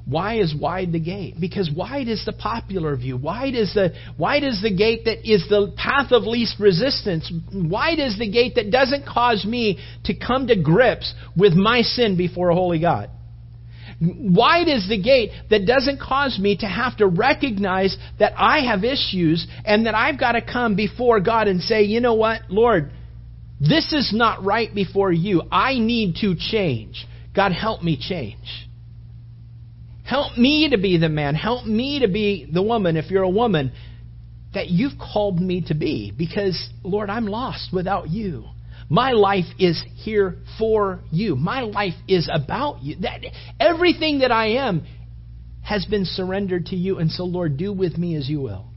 [0.06, 1.36] Why is wide the gate?
[1.38, 3.18] Because wide is the popular view.
[3.18, 7.30] Wide is the wide is the gate that is the path of least resistance.
[7.54, 12.16] Wide is the gate that doesn't cause me to come to grips with my sin
[12.16, 13.10] before a holy God.
[14.00, 18.84] Wide is the gate that doesn't cause me to have to recognize that I have
[18.84, 22.92] issues and that I've got to come before God and say, you know what, Lord,
[23.60, 25.42] this is not right before you.
[25.52, 27.08] I need to change.
[27.36, 28.68] God, help me change.
[30.06, 31.34] Help me to be the man.
[31.34, 33.72] Help me to be the woman, if you're a woman,
[34.54, 36.14] that you've called me to be.
[36.16, 38.46] Because, Lord, I'm lost without you.
[38.90, 41.36] My life is here for you.
[41.36, 42.98] My life is about you.
[43.02, 43.22] That
[43.60, 44.86] everything that I am
[45.62, 48.68] has been surrendered to you, and so Lord, do with me as you will.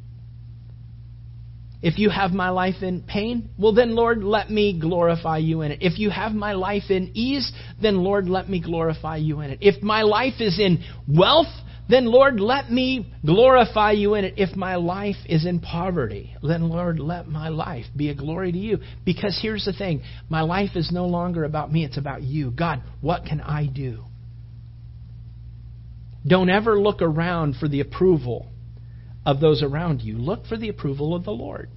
[1.82, 5.72] If you have my life in pain, well, then, Lord, let me glorify you in
[5.72, 5.78] it.
[5.80, 9.58] If you have my life in ease, then, Lord, let me glorify you in it.
[9.62, 11.46] If my life is in wealth,
[11.90, 14.34] then, Lord, let me glorify you in it.
[14.36, 18.58] If my life is in poverty, then, Lord, let my life be a glory to
[18.58, 18.78] you.
[19.04, 22.50] Because here's the thing my life is no longer about me, it's about you.
[22.50, 24.04] God, what can I do?
[26.26, 28.46] Don't ever look around for the approval
[29.24, 30.18] of those around you.
[30.18, 31.70] Look for the approval of the Lord.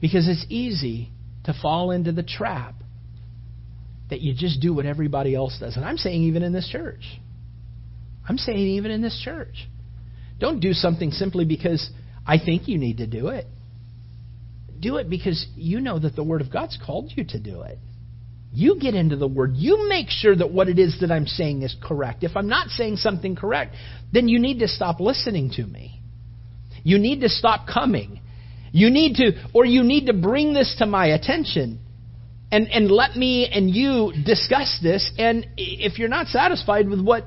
[0.00, 1.10] Because it's easy
[1.44, 2.74] to fall into the trap
[4.10, 5.76] that you just do what everybody else does.
[5.76, 7.02] And I'm saying, even in this church.
[8.28, 9.68] I'm saying, even in this church.
[10.38, 11.90] Don't do something simply because
[12.26, 13.46] I think you need to do it.
[14.78, 17.78] Do it because you know that the Word of God's called you to do it.
[18.52, 19.52] You get into the Word.
[19.54, 22.22] You make sure that what it is that I'm saying is correct.
[22.22, 23.74] If I'm not saying something correct,
[24.12, 26.00] then you need to stop listening to me.
[26.84, 28.20] You need to stop coming.
[28.72, 31.80] You need to, or you need to bring this to my attention
[32.50, 35.10] and, and let me and you discuss this.
[35.18, 37.24] And if you're not satisfied with what,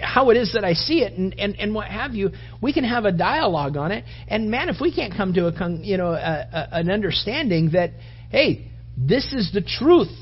[0.00, 2.30] how it is that I see it and, and, and what have you,
[2.60, 4.04] we can have a dialogue on it.
[4.28, 7.90] And man, if we can't come to a, you know, a, a, an understanding that,
[8.30, 10.14] hey, this is the truth.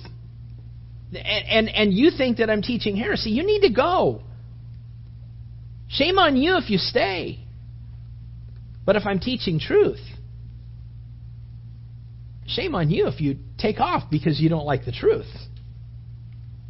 [1.13, 4.23] And, and, and you think that I'm teaching heresy, you need to go.
[5.89, 7.41] Shame on you if you stay.
[8.85, 10.01] But if I'm teaching truth,
[12.47, 15.27] shame on you if you take off because you don't like the truth.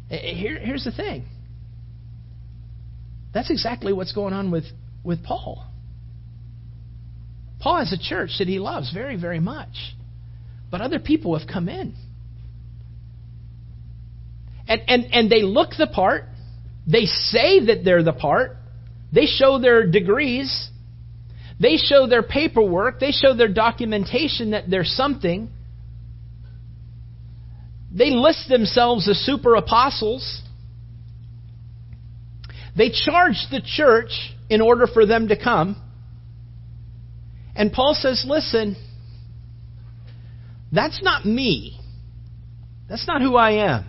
[0.09, 1.25] Eh, eh, here, here's the thing.
[3.35, 4.63] That's exactly what's going on with,
[5.03, 5.67] with Paul.
[7.59, 9.75] Paul has a church that he loves very, very much.
[10.71, 11.93] But other people have come in.
[14.69, 16.23] And, and, and they look the part.
[16.87, 18.55] They say that they're the part.
[19.13, 20.69] They show their degrees.
[21.59, 23.01] They show their paperwork.
[23.01, 25.49] They show their documentation that they're something.
[27.93, 30.41] They list themselves as super apostles.
[32.77, 34.11] They charge the church
[34.49, 35.81] in order for them to come.
[37.55, 38.75] And Paul says, listen,
[40.71, 41.79] that's not me.
[42.89, 43.85] That's not who I am.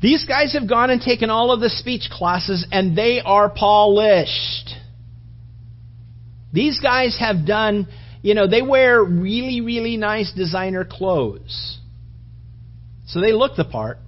[0.00, 4.70] These guys have gone and taken all of the speech classes and they are polished.
[6.52, 7.86] These guys have done,
[8.22, 11.78] you know, they wear really, really nice designer clothes.
[13.06, 13.98] So they look the part.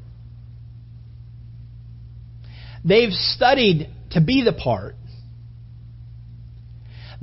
[2.84, 4.96] They've studied to be the part.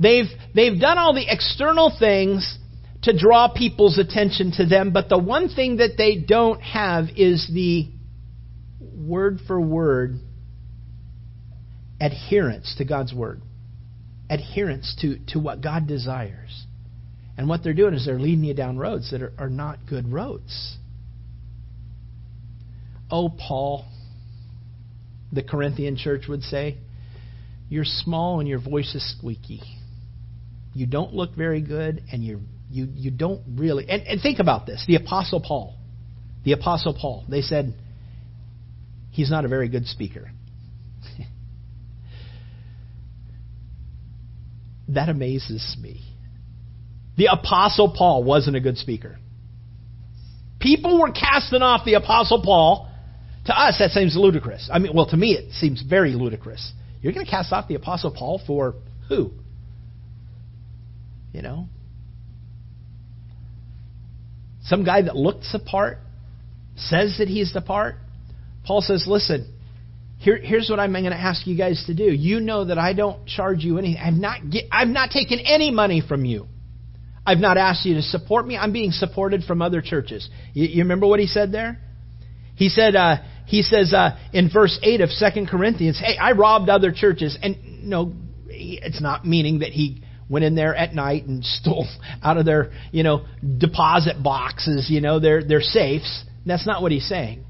[0.00, 2.58] They've, they've done all the external things
[3.02, 7.50] to draw people's attention to them, but the one thing that they don't have is
[7.52, 7.90] the
[8.80, 10.18] word for word
[12.00, 13.42] adherence to God's word,
[14.28, 16.66] adherence to, to what God desires.
[17.36, 20.12] And what they're doing is they're leading you down roads that are, are not good
[20.12, 20.76] roads.
[23.10, 23.86] Oh, Paul,
[25.32, 26.78] the Corinthian church would say,
[27.68, 29.62] you're small and your voice is squeaky.
[30.74, 32.40] You don't look very good and you're
[32.70, 33.88] you, you don't really.
[33.88, 35.76] And, and think about this the Apostle Paul.
[36.44, 37.24] The Apostle Paul.
[37.28, 37.74] They said,
[39.10, 40.30] he's not a very good speaker.
[44.88, 46.00] that amazes me.
[47.16, 49.18] The Apostle Paul wasn't a good speaker.
[50.60, 52.89] People were casting off the Apostle Paul.
[53.50, 54.70] To us, that seems ludicrous.
[54.72, 56.72] I mean, well, to me, it seems very ludicrous.
[57.02, 58.76] You're going to cast off the Apostle Paul for
[59.08, 59.32] who?
[61.32, 61.66] You know,
[64.62, 65.98] some guy that looks the part,
[66.76, 67.96] says that he's the part.
[68.64, 69.52] Paul says, listen,
[70.18, 72.04] here, here's what I'm going to ask you guys to do.
[72.04, 74.00] You know that I don't charge you anything.
[74.00, 76.46] I've not, get, I've not taken any money from you.
[77.26, 78.56] I've not asked you to support me.
[78.56, 80.30] I'm being supported from other churches.
[80.52, 81.80] You, you remember what he said there?
[82.54, 83.16] He said, uh,
[83.50, 87.36] he says uh, in verse 8 of 2 Corinthians, hey, I robbed other churches.
[87.42, 88.12] And no,
[88.46, 91.88] it's not meaning that he went in there at night and stole
[92.22, 93.26] out of their, you know,
[93.58, 96.24] deposit boxes, you know, their, their safes.
[96.46, 97.44] That's not what he's saying.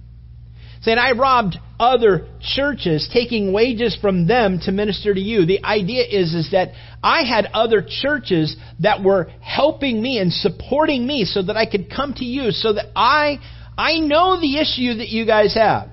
[0.77, 5.45] He's Saying, I robbed other churches, taking wages from them to minister to you.
[5.45, 6.71] The idea is, is that
[7.03, 11.91] I had other churches that were helping me and supporting me so that I could
[11.95, 13.39] come to you, so that I,
[13.77, 15.90] I know the issue that you guys have.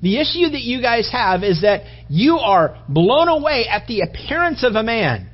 [0.00, 4.64] The issue that you guys have is that you are blown away at the appearance
[4.64, 5.28] of a man.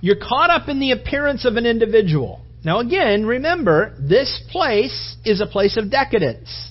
[0.00, 2.42] You're caught up in the appearance of an individual.
[2.64, 6.70] Now, again, remember, this place is a place of decadence.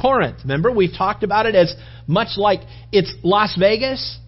[0.00, 1.74] Corinth, remember, we've talked about it as
[2.06, 2.60] much like
[2.92, 4.18] it's Las Vegas.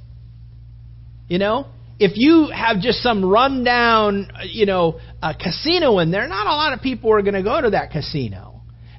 [1.29, 1.67] You know,
[1.99, 5.01] if you have just some rundown, you know,
[5.41, 8.52] casino in there, not a lot of people are going to go to that casino.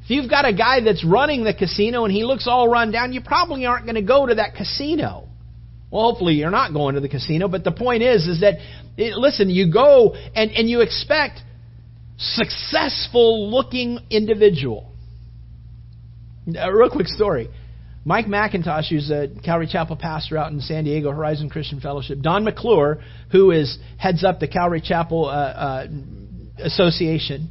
[0.04, 3.14] If you've got a guy that's running the casino and he looks all run down,
[3.14, 5.30] you probably aren't going to go to that casino.
[5.89, 8.56] Well, hopefully you're not going to the casino, but the point is, is that,
[8.97, 11.39] it, listen, you go and, and you expect
[12.18, 14.91] successful looking individual.
[16.58, 17.49] A real quick story.
[18.06, 22.20] Mike MacIntosh, who's a Calvary Chapel pastor out in San Diego, Horizon Christian Fellowship.
[22.20, 23.01] Don McClure,
[23.32, 25.88] who is heads up the Calvary Chapel uh, uh,
[26.60, 27.49] Association,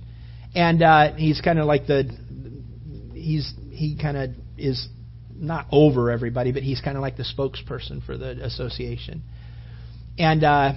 [0.55, 2.05] and uh, he's kind of like the
[3.23, 4.89] he's he kind of is
[5.35, 9.23] not over everybody, but he's kind of like the spokesperson for the association.
[10.18, 10.73] And uh,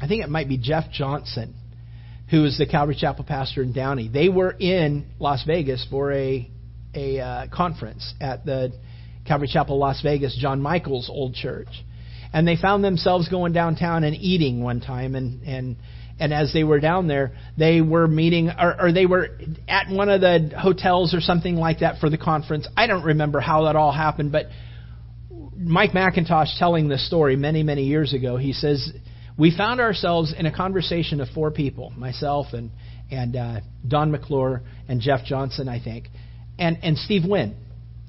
[0.00, 1.54] I think it might be Jeff Johnson,
[2.30, 4.08] who is the Calvary Chapel pastor in Downey.
[4.08, 6.50] They were in Las Vegas for a
[6.94, 8.72] a uh, conference at the
[9.26, 11.68] Calvary Chapel Las Vegas, John Michael's old church.
[12.32, 15.76] And they found themselves going downtown and eating one time and and
[16.18, 19.38] and as they were down there, they were meeting or, or they were
[19.68, 22.66] at one of the hotels or something like that for the conference.
[22.76, 24.46] I don't remember how that all happened, but
[25.56, 28.90] Mike MacIntosh telling this story many, many years ago, he says,
[29.38, 32.70] We found ourselves in a conversation of four people, myself and,
[33.10, 36.08] and uh, Don McClure and Jeff Johnson, I think
[36.58, 37.56] and and Steve Wynn,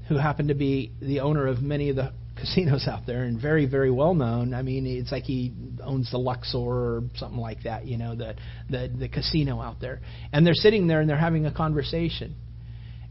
[0.07, 3.65] who happened to be the owner of many of the casinos out there and very
[3.65, 4.53] very well known.
[4.53, 8.35] I mean, it's like he owns the Luxor or something like that, you know, the
[8.69, 10.01] the the casino out there.
[10.31, 12.35] And they're sitting there and they're having a conversation.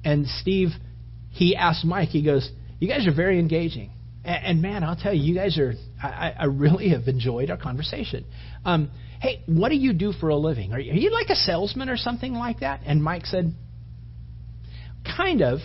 [0.04, 0.68] And Steve,
[1.30, 3.90] he asked Mike, he goes, "You guys are very engaging."
[4.24, 5.74] And, and man, I'll tell you, you guys are.
[6.02, 8.24] I, I really have enjoyed our conversation.
[8.64, 10.72] Um, hey, what do you do for a living?
[10.72, 12.80] Are you, are you like a salesman or something like that?
[12.84, 13.54] And Mike said,
[15.16, 15.60] Kind of.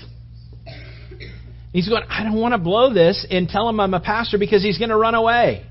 [1.71, 4.61] He's going, I don't want to blow this and tell him I'm a pastor because
[4.61, 5.65] he's going to run away.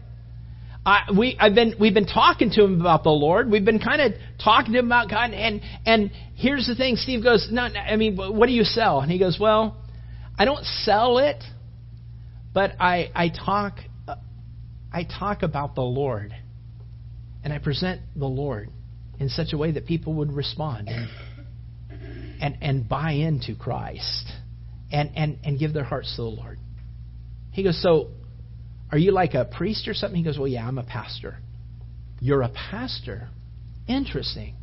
[0.84, 3.50] I, we, I've been, we've been talking to him about the Lord.
[3.50, 5.32] We've been kind of talking to him about God.
[5.32, 6.96] And, and here's the thing.
[6.96, 9.00] Steve goes, no, I mean, what do you sell?
[9.00, 9.76] And he goes, well,
[10.38, 11.44] I don't sell it,
[12.54, 13.76] but I, I talk,
[14.08, 14.16] uh,
[14.90, 16.34] I talk about the Lord.
[17.44, 18.70] And I present the Lord
[19.18, 20.88] in such a way that people would respond.
[20.88, 21.08] And,
[22.40, 24.32] and, and buy into Christ
[24.92, 26.58] and, and, and give their hearts to the Lord.
[27.52, 28.10] He goes, So,
[28.90, 30.16] are you like a priest or something?
[30.16, 31.38] He goes, Well, yeah, I'm a pastor.
[32.20, 33.28] You're a pastor?
[33.88, 34.54] Interesting.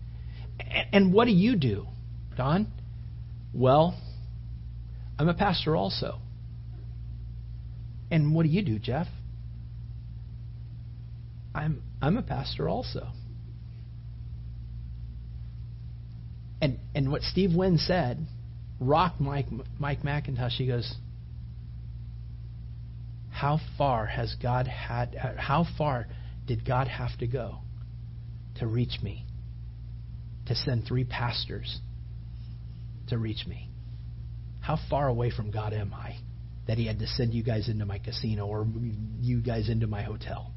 [0.59, 1.87] And, and what do you do,
[2.35, 2.67] Don?
[3.53, 3.99] Well,
[5.17, 6.19] I'm a pastor also.
[8.11, 9.07] And what do you do, Jeff?
[11.53, 13.07] I'm I'm a pastor also.
[16.61, 18.25] And and what Steve Wynn said
[18.79, 19.47] rocked Mike
[19.79, 20.57] Mike MacIntosh.
[20.57, 20.95] He goes,
[23.31, 25.15] "How far has God had?
[25.15, 26.07] How far
[26.45, 27.59] did God have to go
[28.55, 29.25] to reach me?
[30.47, 31.79] To send three pastors
[33.07, 33.69] to reach me?
[34.61, 36.17] How far away from God am I
[36.67, 38.67] that He had to send you guys into my casino or
[39.21, 40.51] you guys into my hotel?"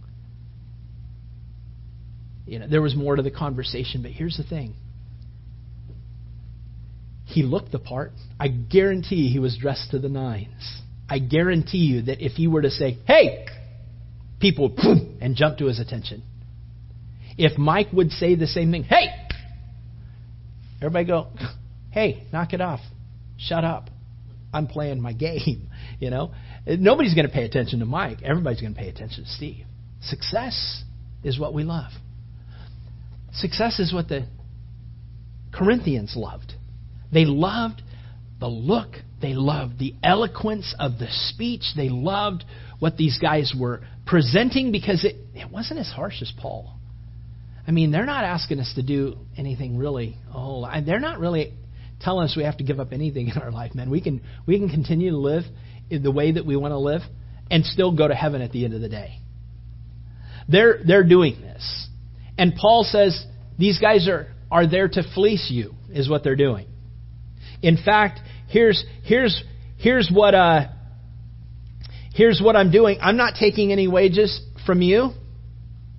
[2.47, 4.75] You know, there was more to the conversation, but here's the thing
[7.31, 8.13] he looked the part.
[8.39, 10.83] I guarantee he was dressed to the nines.
[11.09, 13.47] I guarantee you that if he were to say, hey,
[14.41, 16.23] people would and jump to his attention.
[17.37, 19.07] If Mike would say the same thing, hey,
[20.81, 21.29] everybody go,
[21.91, 22.81] hey, knock it off.
[23.39, 23.91] Shut up.
[24.53, 25.69] I'm playing my game.
[25.99, 26.33] You know,
[26.67, 28.23] nobody's going to pay attention to Mike.
[28.23, 29.65] Everybody's going to pay attention to Steve.
[30.03, 30.85] Success
[31.23, 31.93] is what we love.
[33.33, 34.27] Success is what the
[35.53, 36.50] Corinthians loved.
[37.13, 37.83] They loved
[38.39, 42.45] the look, they loved the eloquence of the speech, they loved
[42.79, 46.75] what these guys were presenting because it, it wasn't as harsh as Paul.
[47.67, 50.85] I mean, they're not asking us to do anything really a whole lot.
[50.87, 51.53] They're not really
[52.01, 53.91] telling us we have to give up anything in our life, man.
[53.91, 55.45] We can we can continue to live
[55.91, 57.03] the way that we want to live
[57.51, 59.21] and still go to heaven at the end of the day.
[60.49, 61.89] They're they're doing this.
[62.39, 63.25] And Paul says
[63.59, 66.67] these guys are are there to fleece you is what they're doing.
[67.63, 69.43] In fact, here's here's
[69.79, 70.69] here's what uh,
[72.15, 72.99] here's what I'm doing.
[73.01, 75.11] I'm not taking any wages from you.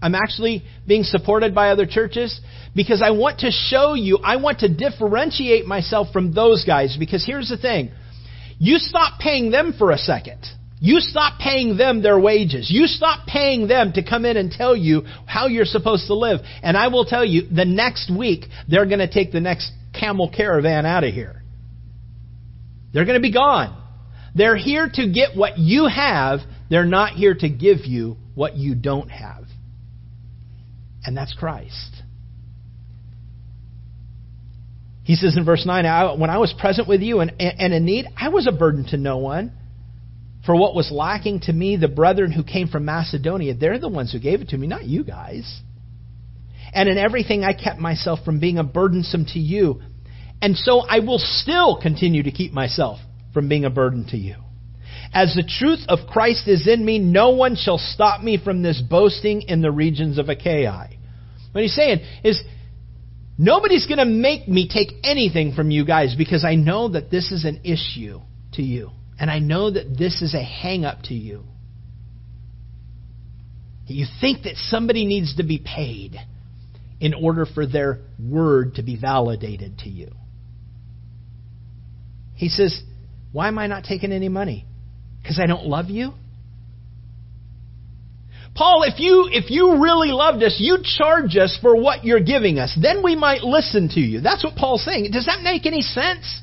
[0.02, 2.40] I'm actually being supported by other churches
[2.76, 7.24] because I want to show you, I want to differentiate myself from those guys because
[7.26, 7.92] here's the thing.
[8.58, 10.40] You stop paying them for a second.
[10.80, 12.72] You stop paying them their wages.
[12.72, 16.40] You stop paying them to come in and tell you how you're supposed to live.
[16.64, 20.32] And I will tell you, the next week, they're going to take the next camel
[20.36, 21.41] caravan out of here.
[22.94, 23.78] They're going to be gone.
[24.36, 26.40] They're here to get what you have.
[26.70, 29.46] They're not here to give you what you don't have.
[31.04, 32.02] And that's Christ.
[35.04, 38.06] He says in verse 9, When I was present with you and, and in need,
[38.16, 39.52] I was a burden to no one.
[40.46, 44.12] For what was lacking to me, the brethren who came from Macedonia, they're the ones
[44.12, 45.62] who gave it to me, not you guys.
[46.74, 49.82] And in everything, I kept myself from being a burdensome to you.
[50.42, 53.00] And so I will still continue to keep myself
[53.34, 54.36] from being a burden to you.
[55.14, 58.82] As the truth of Christ is in me, no one shall stop me from this
[58.82, 60.90] boasting in the regions of Achaia.
[61.52, 62.42] What he's saying is,
[63.38, 67.32] nobody's going to make me take anything from you guys because I know that this
[67.32, 68.22] is an issue
[68.54, 68.92] to you.
[69.20, 71.44] And I know that this is a hang up to you.
[73.86, 76.16] You think that somebody needs to be paid
[77.02, 80.12] in order for their word to be validated to you.
[82.42, 82.82] He says,
[83.32, 84.66] Why am I not taking any money?
[85.22, 86.14] Because I don't love you?
[88.56, 92.58] Paul, if you, if you really loved us, you'd charge us for what you're giving
[92.58, 92.76] us.
[92.82, 94.22] Then we might listen to you.
[94.22, 95.12] That's what Paul's saying.
[95.12, 96.42] Does that make any sense?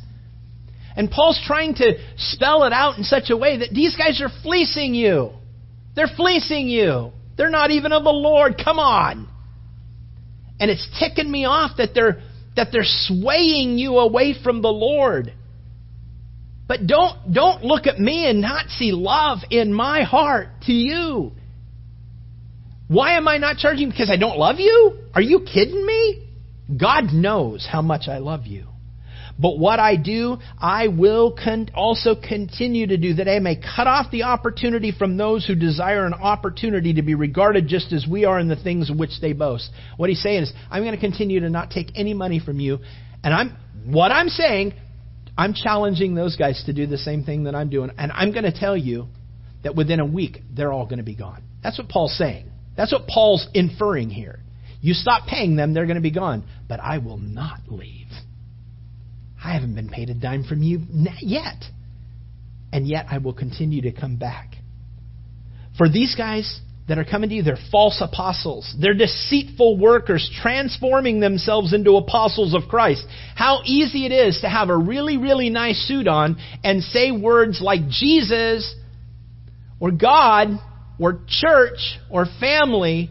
[0.96, 4.30] And Paul's trying to spell it out in such a way that these guys are
[4.44, 5.32] fleecing you.
[5.96, 7.10] They're fleecing you.
[7.36, 8.54] They're not even of the Lord.
[8.64, 9.28] Come on.
[10.60, 12.22] And it's ticking me off that they're
[12.54, 15.32] that they're swaying you away from the Lord.
[16.68, 21.32] But don't don't look at me and not see love in my heart to you.
[22.88, 24.98] Why am I not charging because I don't love you?
[25.14, 26.28] Are you kidding me?
[26.76, 28.66] God knows how much I love you.
[29.38, 33.86] But what I do, I will con- also continue to do, that I may cut
[33.86, 38.24] off the opportunity from those who desire an opportunity to be regarded just as we
[38.24, 39.70] are in the things which they boast.
[39.96, 42.80] What he's saying is, I'm going to continue to not take any money from you.
[43.22, 43.56] And I'm,
[43.86, 44.74] what I'm saying,
[45.38, 47.92] I'm challenging those guys to do the same thing that I'm doing.
[47.96, 49.06] And I'm going to tell you
[49.62, 51.44] that within a week, they're all going to be gone.
[51.62, 52.50] That's what Paul's saying.
[52.76, 54.40] That's what Paul's inferring here.
[54.80, 56.44] You stop paying them, they're going to be gone.
[56.68, 58.08] But I will not leave.
[59.42, 60.80] I haven't been paid a dime from you
[61.20, 61.62] yet.
[62.72, 64.56] And yet I will continue to come back.
[65.76, 68.74] For these guys that are coming to you, they're false apostles.
[68.80, 73.04] They're deceitful workers transforming themselves into apostles of Christ.
[73.34, 77.60] How easy it is to have a really, really nice suit on and say words
[77.62, 78.74] like Jesus
[79.78, 80.48] or God
[80.98, 83.10] or church or family.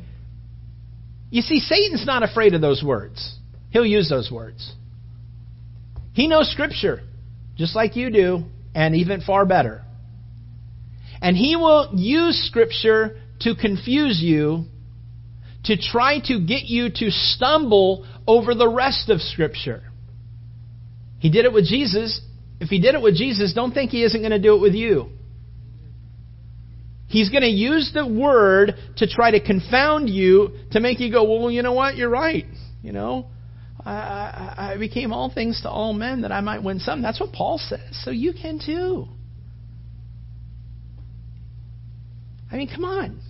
[1.30, 3.36] You see, Satan's not afraid of those words.
[3.70, 4.74] He'll use those words.
[6.14, 7.02] He knows Scripture,
[7.58, 9.84] just like you do, and even far better.
[11.22, 14.66] And he will use Scripture to confuse you,
[15.66, 19.84] to try to get you to stumble over the rest of Scripture.
[21.20, 22.22] He did it with Jesus.
[22.60, 24.74] If he did it with Jesus, don't think he isn't going to do it with
[24.74, 25.10] you.
[27.08, 31.24] He's going to use the word to try to confound you, to make you go,
[31.24, 31.96] well, you know what?
[31.96, 32.46] You're right.
[32.84, 33.28] You know,
[33.86, 37.02] I, I became all things to all men that I might win some.
[37.02, 37.80] That's what Paul says.
[38.04, 39.08] So you can too.
[42.52, 43.22] I mean, come on.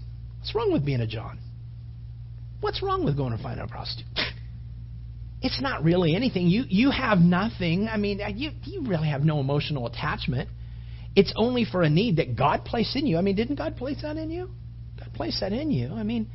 [0.47, 1.39] What's wrong with being a John?
[2.61, 4.07] What's wrong with going to find a prostitute?
[5.39, 6.47] It's not really anything.
[6.47, 7.87] You you have nothing.
[7.87, 10.49] I mean, uh, you you really have no emotional attachment.
[11.15, 13.19] It's only for a need that God placed in you.
[13.19, 14.49] I mean, didn't God place that in you?
[14.97, 15.93] God placed that in you.
[15.93, 16.27] I mean,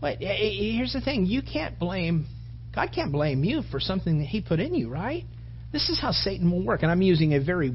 [0.00, 2.26] but uh, uh, here's the thing: you can't blame
[2.72, 5.24] God can't blame you for something that He put in you, right?
[5.72, 6.82] This is how Satan will work.
[6.82, 7.72] And I'm using a very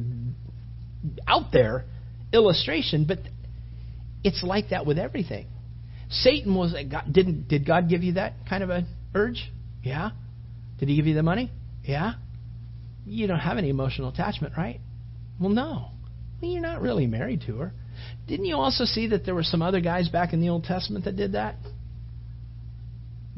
[1.27, 1.83] out there
[2.31, 3.19] illustration, but
[4.23, 5.47] it's like that with everything.
[6.13, 9.51] Satan was uh, God, didn't did God give you that kind of an urge?
[9.81, 10.11] Yeah.
[10.79, 11.51] Did he give you the money?
[11.83, 12.13] Yeah.
[13.05, 14.79] You don't have any emotional attachment, right?
[15.39, 15.89] Well, no.
[16.41, 17.73] Well, you're not really married to her.
[18.27, 21.05] Didn't you also see that there were some other guys back in the Old Testament
[21.05, 21.55] that did that?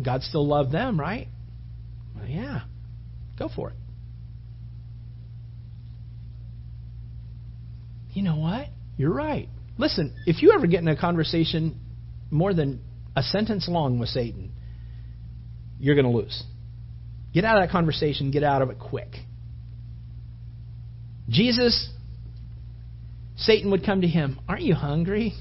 [0.04, 1.28] God still loved them, right?
[2.16, 2.62] Well, yeah,
[3.40, 3.76] go for it.
[8.12, 8.68] You know what?
[8.98, 9.50] You're right.
[9.78, 11.80] Listen, if you ever get in a conversation
[12.36, 12.82] more than
[13.16, 14.52] a sentence long with Satan,
[15.80, 16.44] you're going to lose.
[17.34, 19.10] Get out of that conversation, get out of it quick.
[21.30, 21.90] Jesus,
[23.36, 25.34] Satan would come to him, Aren't you hungry?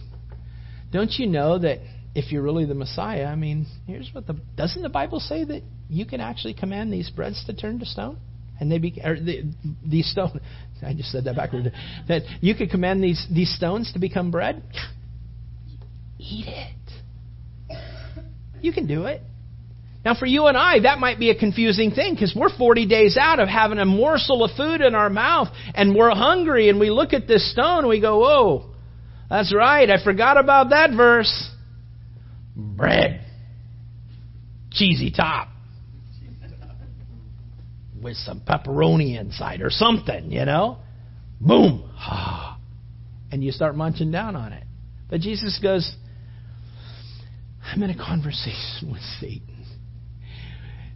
[0.92, 1.80] Don't you know that
[2.14, 5.62] if you're really the Messiah, I mean, here's what the doesn't the Bible say that
[5.88, 8.18] you can actually command these breads to turn to stone?
[8.60, 9.52] And they be or the,
[9.84, 10.40] these stone.
[10.86, 11.72] I just said that backward.
[12.08, 14.62] That you could command these these stones to become bread.
[16.18, 16.83] Eat it.
[18.64, 19.20] You can do it.
[20.06, 23.18] Now, for you and I, that might be a confusing thing because we're 40 days
[23.20, 26.88] out of having a morsel of food in our mouth and we're hungry and we
[26.88, 28.70] look at this stone and we go, Whoa,
[29.28, 31.50] that's right, I forgot about that verse.
[32.56, 33.20] bread,
[34.70, 35.48] cheesy top,
[38.00, 40.78] with some pepperoni inside or something, you know?
[41.38, 41.90] Boom.
[43.30, 44.64] And you start munching down on it.
[45.10, 45.94] But Jesus goes,
[47.64, 49.64] I'm in a conversation with Satan.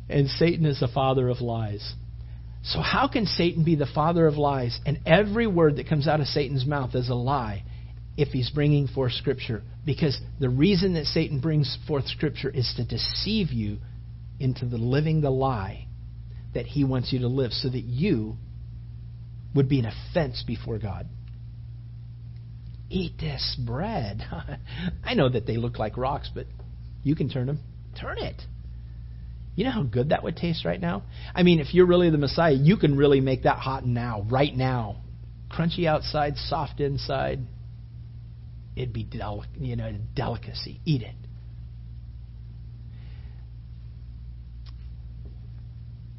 [0.09, 1.95] And Satan is the father of lies.
[2.63, 6.21] So, how can Satan be the father of lies and every word that comes out
[6.21, 7.65] of Satan's mouth is a lie
[8.17, 9.63] if he's bringing forth Scripture?
[9.87, 13.79] Because the reason that Satan brings forth Scripture is to deceive you
[14.41, 15.87] into the living the lie
[16.55, 18.37] that he wants you to live so that you
[19.55, 21.07] would be an offense before God.
[22.91, 24.23] Eat this bread.
[25.05, 26.47] I know that they look like rocks, but
[27.03, 27.61] you can turn them.
[28.01, 28.43] Turn it.
[29.57, 31.03] You know how good that would taste right now?
[31.35, 34.55] I mean, if you're really the Messiah, you can really make that hot now, right
[34.55, 34.99] now.
[35.51, 37.41] Crunchy outside, soft inside.
[38.77, 40.81] It'd be del- you know, a delicacy.
[40.85, 41.15] Eat it.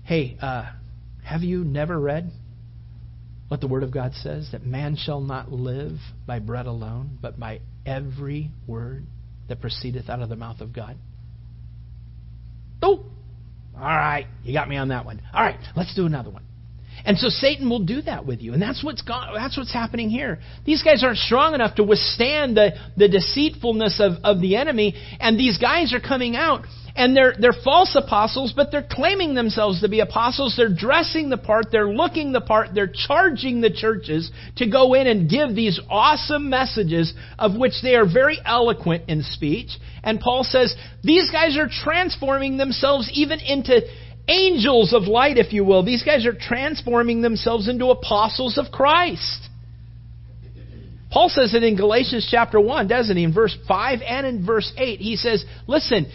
[0.04, 0.72] Hey, uh,
[1.24, 2.32] have you never read
[3.50, 4.50] what the Word of God says?
[4.52, 9.06] That man shall not live by bread alone, but by every word
[9.50, 10.96] that proceedeth out of the mouth of God.
[12.82, 13.04] Oh,
[13.76, 15.22] all right, you got me on that one.
[15.34, 16.44] All right, let's do another one.
[17.06, 18.54] And so Satan will do that with you.
[18.54, 20.40] And that's what's gone, that's what's happening here.
[20.66, 24.96] These guys aren't strong enough to withstand the, the deceitfulness of, of the enemy.
[25.20, 26.66] And these guys are coming out
[26.96, 30.56] and they're, they're false apostles, but they're claiming themselves to be apostles.
[30.58, 31.68] They're dressing the part.
[31.72, 32.70] They're looking the part.
[32.74, 37.96] They're charging the churches to go in and give these awesome messages of which they
[37.96, 39.70] are very eloquent in speech.
[40.04, 43.82] And Paul says these guys are transforming themselves even into
[44.28, 45.84] angels of light, if you will.
[45.84, 49.50] These guys are transforming themselves into apostles of Christ.
[51.12, 53.24] Paul says it in Galatians chapter 1, doesn't he?
[53.24, 56.06] In verse 5 and in verse 8, he says, Listen,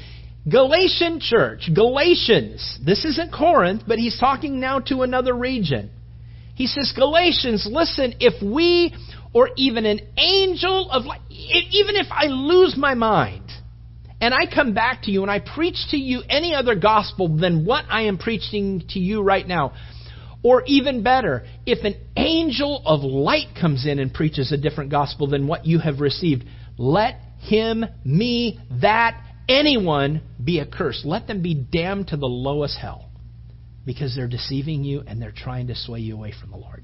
[0.50, 5.90] Galatian church, Galatians, this isn't Corinth, but he's talking now to another region.
[6.54, 8.94] He says, Galatians, listen, if we
[9.32, 13.50] or even an angel of light, even if I lose my mind,
[14.20, 17.64] and I come back to you and I preach to you any other gospel than
[17.64, 19.72] what I am preaching to you right now,
[20.42, 25.26] or even better, if an angel of light comes in and preaches a different gospel
[25.26, 26.44] than what you have received,
[26.78, 31.04] let him, me, that, anyone be accursed.
[31.04, 33.10] Let them be damned to the lowest hell
[33.86, 36.82] because they're deceiving you and they're trying to sway you away from the Lord.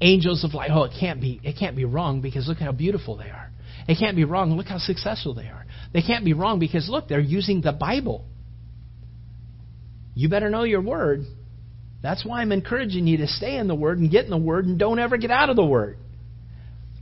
[0.00, 0.70] Angels of light.
[0.72, 1.40] Oh, it can't be.
[1.44, 3.50] It can't be wrong because look how beautiful they are.
[3.86, 4.56] It can't be wrong.
[4.56, 5.66] Look how successful they are.
[5.92, 8.24] They can't be wrong because, look, they're using the Bible.
[10.14, 11.24] You better know your word.
[12.02, 14.66] That's why I'm encouraging you to stay in the word and get in the word
[14.66, 15.98] and don't ever get out of the word.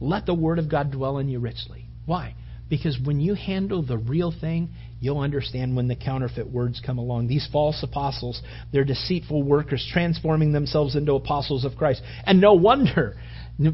[0.00, 1.86] Let the word of God dwell in you richly.
[2.06, 2.34] Why?
[2.68, 4.70] Because when you handle the real thing,
[5.00, 7.26] you'll understand when the counterfeit words come along.
[7.26, 8.40] These false apostles,
[8.72, 12.02] they're deceitful workers transforming themselves into apostles of Christ.
[12.24, 13.16] And no wonder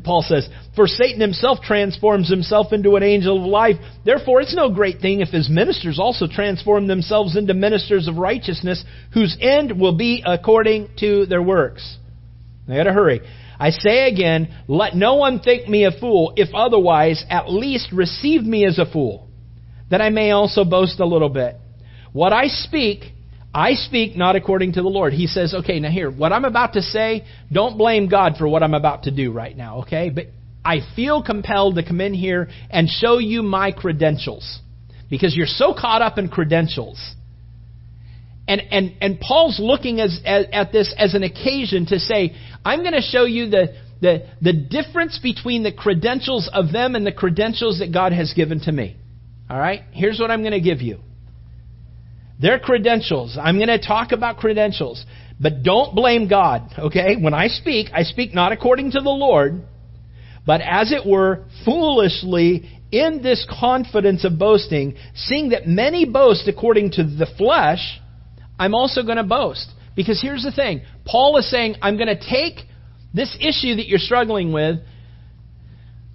[0.03, 3.77] Paul says, For Satan himself transforms himself into an angel of light.
[4.05, 8.83] Therefore, it's no great thing if his ministers also transform themselves into ministers of righteousness,
[9.13, 11.99] whose end will be according to their works.
[12.67, 13.21] Now, I gotta hurry.
[13.65, 18.43] I say again, let no one think me a fool, if otherwise, at least receive
[18.43, 19.27] me as a fool,
[19.91, 21.57] that I may also boast a little bit.
[22.13, 23.05] What I speak,
[23.55, 25.15] I speak not according to the Lord.
[25.15, 28.63] He says, okay, now here, what I'm about to say, don't blame God for what
[28.63, 30.11] I'm about to do right now, okay?
[30.11, 30.27] But
[30.63, 34.61] I feel compelled to come in here and show you my credentials.
[35.09, 37.01] Because you're so caught up in credentials.
[38.47, 42.81] And, and, and Paul's looking as, as, at this as an occasion to say, I'm
[42.81, 47.13] going to show you the, the, the difference between the credentials of them and the
[47.13, 48.97] credentials that God has given to me.
[49.49, 49.83] All right?
[49.93, 51.01] Here's what I'm going to give you.
[52.41, 53.39] Their credentials.
[53.41, 55.05] I'm going to talk about credentials.
[55.41, 57.17] But don't blame God, okay?
[57.17, 59.63] When I speak, I speak not according to the Lord,
[60.47, 66.93] but as it were, foolishly in this confidence of boasting, seeing that many boast according
[66.93, 68.01] to the flesh,
[68.59, 69.71] I'm also going to boast.
[69.97, 72.67] Because here's the thing Paul is saying, I'm going to take
[73.13, 74.81] this issue that you're struggling with,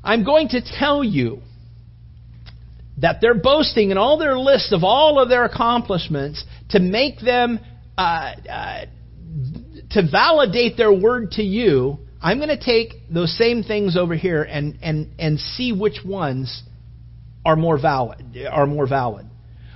[0.03, 1.41] I'm going to tell you
[2.97, 7.59] that they're boasting in all their list of all of their accomplishments to make them,
[7.97, 8.85] uh, uh,
[9.91, 14.43] to validate their word to you, I'm going to take those same things over here
[14.43, 16.63] and, and, and see which ones
[17.45, 18.37] are more valid.
[18.51, 19.27] Are more valid.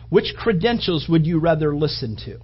[0.10, 2.40] Which credentials would you rather listen to?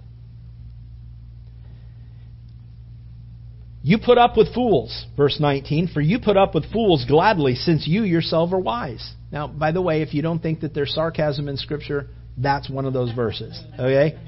[3.82, 7.86] You put up with fools, verse 19, for you put up with fools gladly, since
[7.86, 9.14] you yourself are wise.
[9.32, 12.84] Now, by the way, if you don't think that there's sarcasm in Scripture, that's one
[12.84, 13.58] of those verses.
[13.74, 14.18] Okay?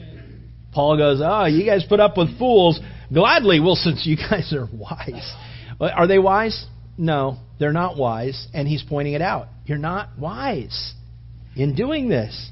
[0.73, 2.81] Paul goes, Oh, you guys put up with fools.
[3.13, 5.33] Gladly, well, since you guys are wise.
[5.81, 6.67] Are they wise?
[6.97, 8.49] No, they're not wise.
[8.55, 9.49] And he's pointing it out.
[9.67, 10.95] You're not wise
[11.57, 12.51] in doing this.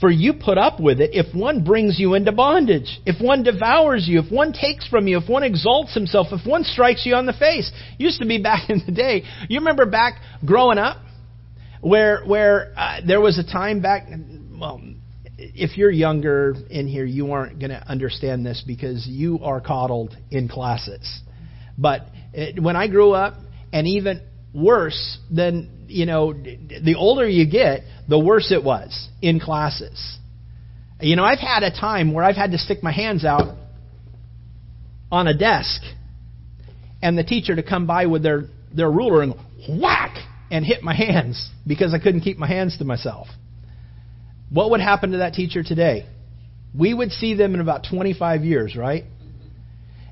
[0.00, 4.06] For you put up with it if one brings you into bondage, if one devours
[4.06, 7.26] you, if one takes from you, if one exalts himself, if one strikes you on
[7.26, 7.70] the face.
[7.98, 9.24] Used to be back in the day.
[9.48, 10.98] You remember back growing up
[11.80, 14.08] where where uh, there was a time back
[14.58, 14.80] well
[15.38, 20.16] if you're younger in here you aren't going to understand this because you are coddled
[20.30, 21.20] in classes.
[21.76, 23.34] But it, when I grew up
[23.72, 24.20] and even
[24.52, 30.18] worse than you know, the older you get, the worse it was in classes.
[31.00, 33.56] You know, I've had a time where I've had to stick my hands out
[35.10, 35.82] on a desk
[37.02, 39.34] and the teacher to come by with their, their ruler and
[39.68, 40.16] whack
[40.50, 43.28] and hit my hands because I couldn't keep my hands to myself.
[44.50, 46.06] What would happen to that teacher today?
[46.76, 49.04] We would see them in about 25 years, right?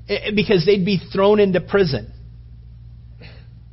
[0.07, 2.13] It, because they'd be thrown into prison.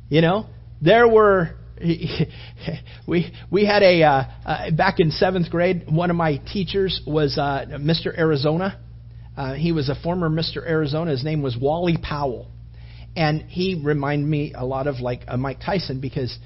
[0.09, 0.47] You know,
[0.81, 1.55] there were
[3.07, 5.85] we we had a uh, uh, back in seventh grade.
[5.89, 8.17] One of my teachers was uh, Mr.
[8.17, 8.79] Arizona.
[9.35, 10.65] Uh, he was a former Mr.
[10.65, 11.11] Arizona.
[11.11, 12.49] His name was Wally Powell,
[13.15, 16.37] and he reminded me a lot of like uh, Mike Tyson because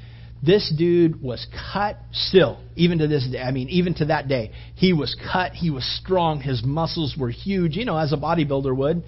[0.41, 3.41] this dude was cut still, even to this day.
[3.41, 5.51] I mean, even to that day, he was cut.
[5.51, 6.41] He was strong.
[6.41, 9.03] His muscles were huge, you know, as a bodybuilder would.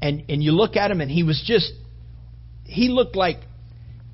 [0.00, 1.72] And and you look at him, and he was just
[2.64, 3.40] he looked like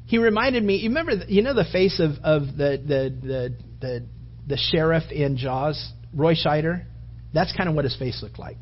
[0.09, 0.77] he reminded me.
[0.77, 4.07] You remember, you know, the face of of the the the the,
[4.47, 6.87] the sheriff in Jaws, Roy Scheider.
[7.35, 8.57] That's kind of what his face looked like.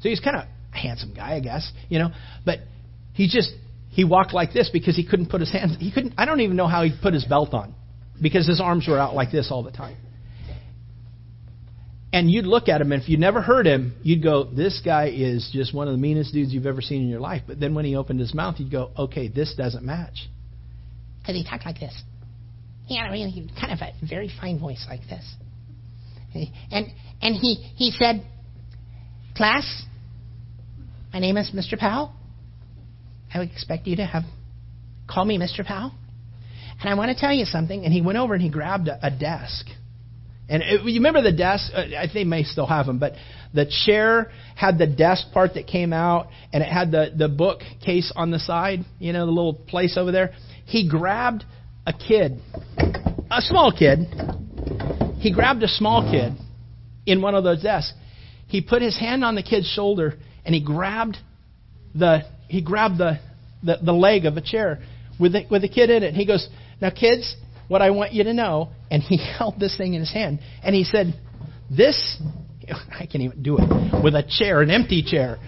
[0.00, 2.12] So he's kind of a handsome guy, I guess, you know.
[2.46, 2.60] But
[3.12, 3.52] he just
[3.90, 5.76] he walked like this because he couldn't put his hands.
[5.78, 6.14] He couldn't.
[6.16, 7.74] I don't even know how he put his belt on
[8.20, 9.98] because his arms were out like this all the time.
[12.10, 15.12] And you'd look at him, and if you never heard him, you'd go, "This guy
[15.14, 17.74] is just one of the meanest dudes you've ever seen in your life." But then
[17.74, 20.26] when he opened his mouth, you'd go, "Okay, this doesn't match."
[21.26, 22.02] Because he talked like this.
[22.86, 25.34] He had a really kind of a very fine voice like this.
[26.70, 26.86] And
[27.20, 28.24] and he he said,
[29.36, 29.84] "Class,
[31.12, 31.76] my name is Mr.
[31.76, 32.12] Powell.
[33.34, 34.22] I would expect you to have
[35.08, 35.64] call me Mr.
[35.64, 35.92] Powell.
[36.80, 38.98] And I want to tell you something." And he went over and he grabbed a,
[39.04, 39.66] a desk.
[40.48, 41.72] And it, you remember the desk?
[41.74, 43.14] Uh, I think they may still have them, but
[43.52, 48.12] the chair had the desk part that came out, and it had the the bookcase
[48.14, 48.84] on the side.
[49.00, 50.34] You know, the little place over there
[50.66, 51.44] he grabbed
[51.86, 52.40] a kid,
[53.30, 54.00] a small kid.
[55.20, 56.34] He grabbed a small kid
[57.06, 57.94] in one of those desks.
[58.48, 60.14] He put his hand on the kid's shoulder
[60.44, 61.16] and he grabbed
[61.94, 63.18] the he grabbed the
[63.62, 64.80] the, the leg of a chair
[65.18, 66.08] with the, with the kid in it.
[66.08, 66.48] And he goes,
[66.80, 67.36] "Now, kids,
[67.68, 70.74] what I want you to know." And he held this thing in his hand and
[70.74, 71.14] he said,
[71.70, 72.20] "This."
[72.90, 75.38] I can't even do it with a chair, an empty chair.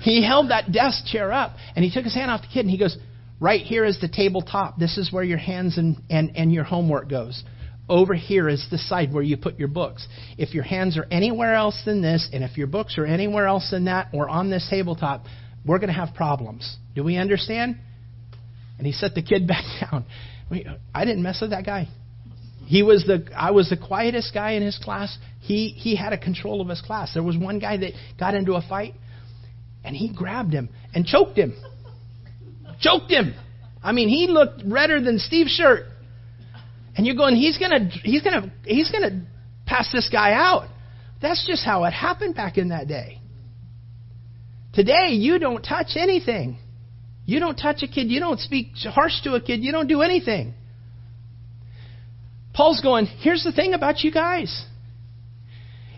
[0.00, 2.70] He held that desk chair up and he took his hand off the kid and
[2.70, 2.96] he goes,
[3.38, 4.78] Right here is the tabletop.
[4.78, 7.44] This is where your hands and, and, and your homework goes.
[7.88, 10.08] Over here is the side where you put your books.
[10.38, 13.70] If your hands are anywhere else than this, and if your books are anywhere else
[13.70, 15.26] than that, or on this tabletop,
[15.64, 16.76] we're going to have problems.
[16.94, 17.78] Do we understand?
[18.78, 20.06] And he set the kid back down.
[20.94, 21.88] I didn't mess with that guy.
[22.66, 25.16] He was the I was the quietest guy in his class.
[25.40, 27.14] He he had a control of his class.
[27.14, 28.94] There was one guy that got into a fight
[29.84, 31.54] and he grabbed him and choked him
[32.80, 33.34] choked him.
[33.82, 35.86] I mean, he looked redder than Steve's shirt.
[36.96, 39.26] And you're going, he's gonna, he's gonna, he's gonna
[39.66, 40.68] pass this guy out.
[41.20, 43.20] That's just how it happened back in that day.
[44.72, 46.58] Today, you don't touch anything.
[47.24, 48.08] You don't touch a kid.
[48.10, 49.64] You don't speak harsh to a kid.
[49.64, 50.54] You don't do anything.
[52.54, 54.64] Paul's going, here's the thing about you guys.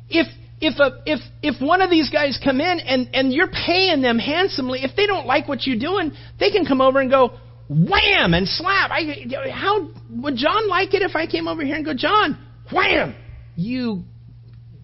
[0.08, 0.26] If
[0.60, 4.18] if a, if if one of these guys come in and and you're paying them
[4.18, 7.32] handsomely, if they don't like what you're doing, they can come over and go
[7.68, 8.90] wham and slap.
[8.90, 12.38] I, how would John like it if I came over here and go, John,
[12.72, 13.14] wham,
[13.56, 14.02] you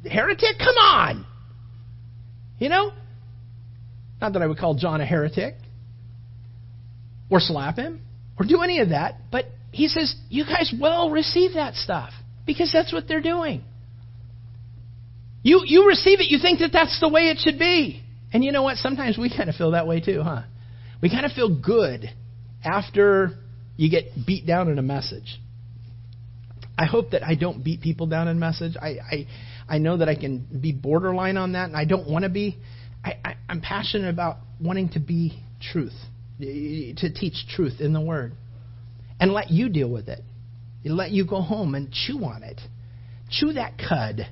[0.05, 0.59] heretic?
[0.59, 1.27] Come on,
[2.59, 2.93] you know.
[4.21, 5.57] Not that I would call John a heretic
[7.29, 8.01] or slap him
[8.39, 12.13] or do any of that, but he says you guys will receive that stuff
[12.47, 13.65] because that's what they're doing.
[15.45, 18.03] You, you receive it, you think that that's the way it should be.
[18.33, 18.79] And you know what?
[18.79, 20.43] Sometimes we kind of feel that way too, huh?
[21.03, 22.11] We kind of feel good
[22.65, 23.39] after
[23.77, 25.39] you get beat down in a message.
[26.79, 28.75] I hope that I don't beat people down in message.
[28.81, 29.27] I, I,
[29.69, 32.57] I know that I can be borderline on that, and I don't want to be.
[33.05, 35.43] I, I, I'm passionate about wanting to be
[35.73, 35.95] truth,
[36.41, 38.33] to teach truth in the Word,
[39.21, 40.21] and let you deal with it.
[40.85, 42.61] Let you go home and chew on it.
[43.31, 44.27] Chew that cud.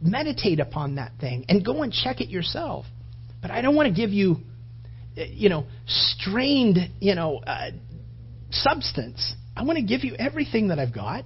[0.00, 2.86] Meditate upon that thing and go and check it yourself.
[3.42, 4.36] But I don't want to give you,
[5.16, 7.70] uh, you know, strained, you know, uh,
[8.50, 9.34] substance.
[9.56, 11.24] I want to give you everything that I've got.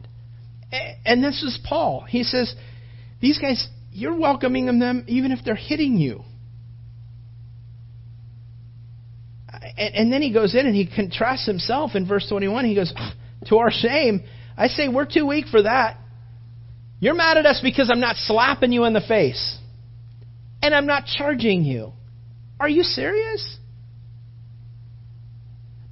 [1.05, 2.05] And this is Paul.
[2.09, 2.55] He says,
[3.21, 6.25] these guys, you're welcoming them even if they're hitting you.
[9.77, 12.65] And then he goes in and he contrasts himself in verse 21.
[12.65, 12.93] He goes,
[13.47, 14.25] To our shame,
[14.57, 15.99] I say we're too weak for that.
[17.03, 19.59] You're mad at us because I'm not slapping you in the face.
[20.63, 21.95] And I'm not charging you.
[22.61, 23.59] Are you serious?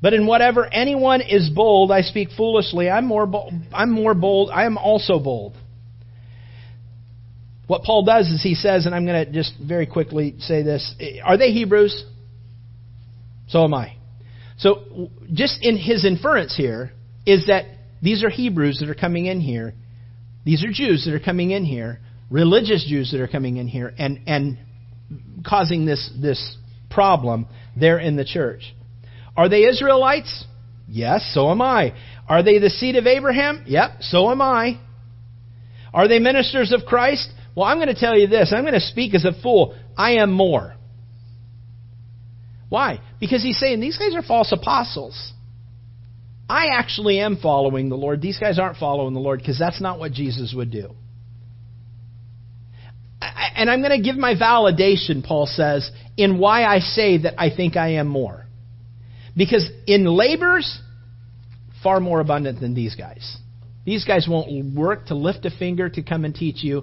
[0.00, 2.88] But in whatever anyone is bold, I speak foolishly.
[2.88, 3.52] I'm more bold.
[3.72, 4.50] I'm more bold.
[4.54, 5.56] I am also bold.
[7.66, 10.94] What Paul does is he says, and I'm going to just very quickly say this:
[11.24, 12.04] Are they Hebrews?
[13.48, 13.96] So am I.
[14.58, 16.92] So just in his inference here
[17.26, 17.64] is that
[18.00, 19.74] these are Hebrews that are coming in here.
[20.44, 23.92] These are Jews that are coming in here, religious Jews that are coming in here,
[23.98, 24.58] and and
[25.46, 26.56] causing this this
[26.90, 27.46] problem
[27.78, 28.74] there in the church.
[29.36, 30.44] Are they Israelites?
[30.88, 31.94] Yes, so am I.
[32.28, 33.64] Are they the seed of Abraham?
[33.66, 34.80] Yep, so am I.
[35.94, 37.30] Are they ministers of Christ?
[37.54, 38.52] Well, I'm going to tell you this.
[38.54, 39.76] I'm going to speak as a fool.
[39.96, 40.74] I am more.
[42.68, 43.00] Why?
[43.18, 45.32] Because he's saying these guys are false apostles.
[46.50, 48.20] I actually am following the Lord.
[48.20, 50.90] These guys aren't following the Lord because that's not what Jesus would do.
[53.20, 57.54] And I'm going to give my validation, Paul says, in why I say that I
[57.54, 58.46] think I am more.
[59.36, 60.80] Because in labors,
[61.84, 63.36] far more abundant than these guys.
[63.86, 66.82] These guys won't work to lift a finger to come and teach you.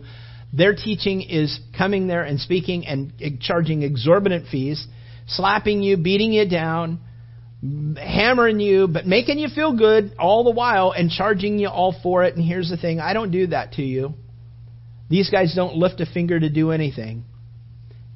[0.54, 3.12] Their teaching is coming there and speaking and
[3.42, 4.88] charging exorbitant fees,
[5.28, 7.02] slapping you, beating you down,
[7.62, 12.24] hammering you, but making you feel good all the while and charging you all for
[12.24, 12.36] it.
[12.36, 14.14] And here's the thing I don't do that to you.
[15.10, 17.24] These guys don't lift a finger to do anything,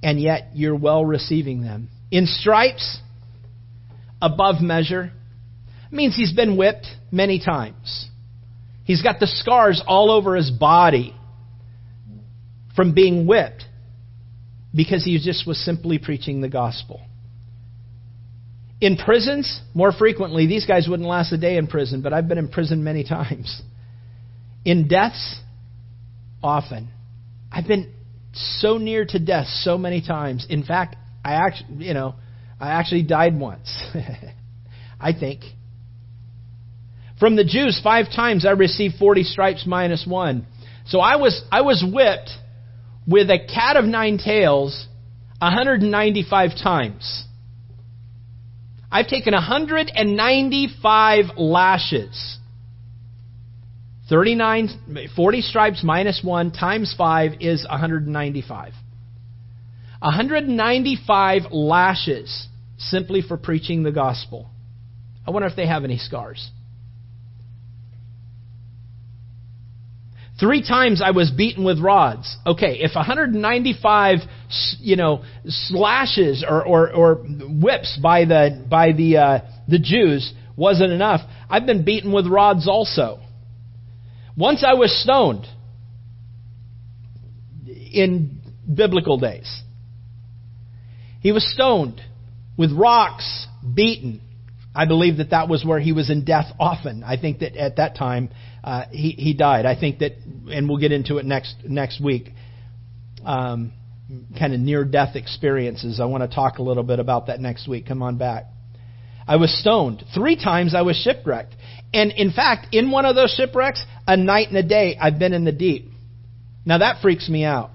[0.03, 1.89] and yet you're well receiving them.
[2.11, 2.99] In stripes,
[4.21, 5.11] above measure,
[5.89, 8.09] means he's been whipped many times.
[8.83, 11.15] He's got the scars all over his body
[12.75, 13.63] from being whipped
[14.73, 17.01] because he just was simply preaching the gospel.
[18.81, 22.39] In prisons, more frequently, these guys wouldn't last a day in prison, but I've been
[22.39, 23.61] in prison many times.
[24.65, 25.39] In deaths,
[26.43, 26.89] often.
[27.51, 27.93] I've been
[28.33, 30.47] so near to death so many times.
[30.49, 32.15] In fact, I actually, you know,
[32.59, 33.71] I actually died once.
[34.99, 35.41] I think.
[37.19, 40.47] From the Jews, five times I received 40 stripes minus one.
[40.87, 42.31] So I was, I was whipped
[43.07, 44.87] with a cat of nine tails
[45.39, 47.25] 195 times.
[48.91, 52.37] I've taken 195 lashes.
[54.09, 58.73] 39, 40 stripes minus 1 times 5 is 195.
[59.99, 64.49] 195 lashes simply for preaching the gospel.
[65.25, 66.51] I wonder if they have any scars.
[70.41, 72.35] Three times I was beaten with rods.
[72.47, 74.19] Okay, if 195,
[74.79, 80.93] you know, slashes or, or, or whips by the by the uh, the Jews wasn't
[80.93, 83.19] enough, I've been beaten with rods also.
[84.35, 85.45] Once I was stoned
[87.93, 88.41] in
[88.73, 89.61] biblical days.
[91.19, 92.01] He was stoned
[92.57, 94.21] with rocks, beaten.
[94.73, 97.03] I believe that that was where he was in death often.
[97.03, 98.29] I think that at that time
[98.63, 99.65] uh, he he died.
[99.65, 100.13] I think that,
[100.51, 102.31] and we'll get into it next next week.
[103.25, 103.73] Um,
[104.37, 105.99] kind of near death experiences.
[105.99, 107.87] I want to talk a little bit about that next week.
[107.87, 108.45] Come on back.
[109.27, 110.75] I was stoned three times.
[110.75, 111.55] I was shipwrecked,
[111.93, 115.33] and in fact, in one of those shipwrecks, a night and a day I've been
[115.33, 115.89] in the deep.
[116.65, 117.71] Now that freaks me out.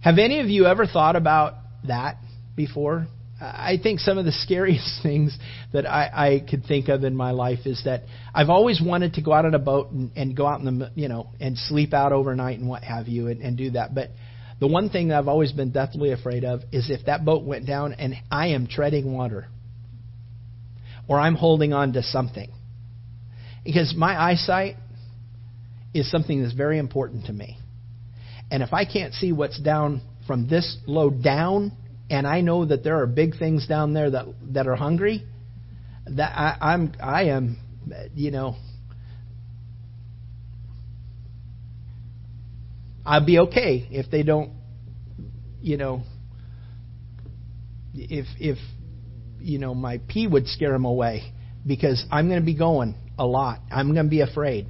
[0.00, 1.54] Have any of you ever thought about
[1.86, 2.16] that
[2.56, 3.06] before?
[3.42, 5.36] I think some of the scariest things
[5.72, 9.22] that I, I could think of in my life is that I've always wanted to
[9.22, 11.92] go out on a boat and, and go out in the you know and sleep
[11.92, 13.94] out overnight and what have you and, and do that.
[13.94, 14.10] But
[14.60, 17.66] the one thing that I've always been deathly afraid of is if that boat went
[17.66, 19.48] down and I am treading water
[21.08, 22.50] or I'm holding on to something.
[23.64, 24.76] Because my eyesight
[25.94, 27.58] is something that's very important to me.
[28.50, 31.72] And if I can't see what's down from this low down
[32.12, 35.24] and I know that there are big things down there that that are hungry,
[36.04, 37.56] that I, I'm I am,
[38.14, 38.56] you know,
[43.06, 44.50] I'd be okay if they don't,
[45.62, 46.02] you know,
[47.94, 48.58] if if
[49.40, 51.32] you know my pee would scare them away
[51.66, 53.60] because I'm going to be going a lot.
[53.70, 54.66] I'm going to be afraid.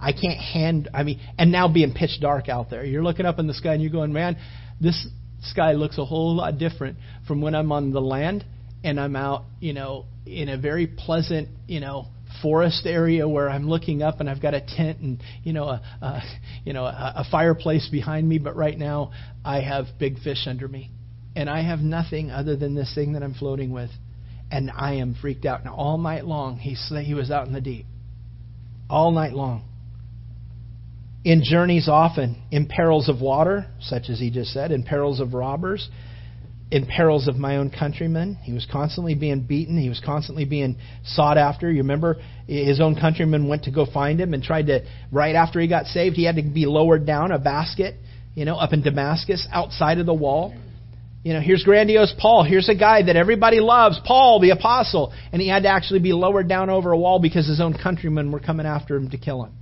[0.00, 0.88] I can't hand.
[0.92, 3.74] I mean, and now being pitch dark out there, you're looking up in the sky
[3.74, 4.36] and you're going, man,
[4.80, 5.06] this
[5.42, 8.44] sky looks a whole lot different from when I'm on the land
[8.84, 12.06] and I'm out, you know, in a very pleasant, you know,
[12.42, 15.82] forest area where I'm looking up and I've got a tent and you know a,
[16.00, 16.22] a
[16.64, 19.12] you know a, a fireplace behind me, but right now
[19.44, 20.90] I have big fish under me,
[21.34, 23.90] and I have nothing other than this thing that I'm floating with,
[24.50, 25.64] and I am freaked out.
[25.64, 27.86] Now all night long he he was out in the deep,
[28.88, 29.64] all night long.
[31.24, 35.34] In journeys often, in perils of water, such as he just said, in perils of
[35.34, 35.88] robbers,
[36.70, 38.36] in perils of my own countrymen.
[38.42, 39.78] He was constantly being beaten.
[39.78, 41.70] He was constantly being sought after.
[41.70, 42.16] You remember
[42.46, 45.86] his own countrymen went to go find him and tried to, right after he got
[45.86, 47.94] saved, he had to be lowered down a basket,
[48.34, 50.54] you know, up in Damascus, outside of the wall.
[51.24, 52.44] You know, here's grandiose Paul.
[52.44, 55.12] Here's a guy that everybody loves, Paul, the apostle.
[55.32, 58.30] And he had to actually be lowered down over a wall because his own countrymen
[58.30, 59.57] were coming after him to kill him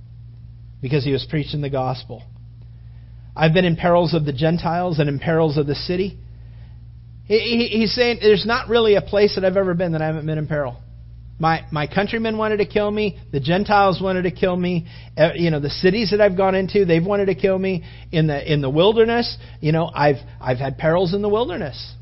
[0.81, 2.23] because he was preaching the gospel.
[3.35, 6.17] I've been in perils of the Gentiles and in perils of the city.
[7.25, 10.37] He's saying there's not really a place that I've ever been that I haven't been
[10.37, 10.77] in peril.
[11.39, 13.19] My my countrymen wanted to kill me.
[13.31, 14.87] The Gentiles wanted to kill me.
[15.15, 17.83] Uh, you know, the cities that I've gone into, they've wanted to kill me.
[18.11, 21.93] In the in the wilderness, you know, I've I've had perils in the wilderness,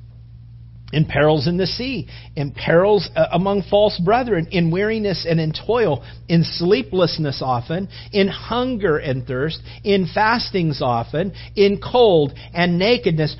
[0.93, 5.51] in perils in the sea, in perils uh, among false brethren, in weariness and in
[5.51, 13.36] toil, in sleeplessness often, in hunger and thirst, in fastings often, in cold and nakedness.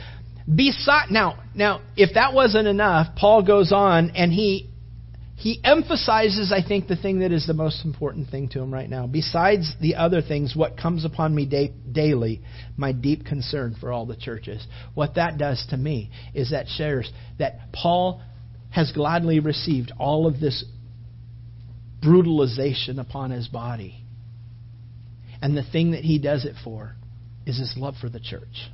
[0.54, 4.70] Beside now, now if that wasn't enough, Paul goes on and he
[5.36, 8.90] he emphasizes, I think, the thing that is the most important thing to him right
[8.90, 9.06] now.
[9.06, 12.42] Besides the other things, what comes upon me da- daily,
[12.78, 14.66] my deep concern for all the churches.
[14.94, 18.22] What that does to me is that shares that Paul
[18.72, 20.64] has gladly received all of this
[22.02, 24.04] brutalization upon his body.
[25.42, 26.96] And the thing that he does it for
[27.46, 28.70] is his love for the church.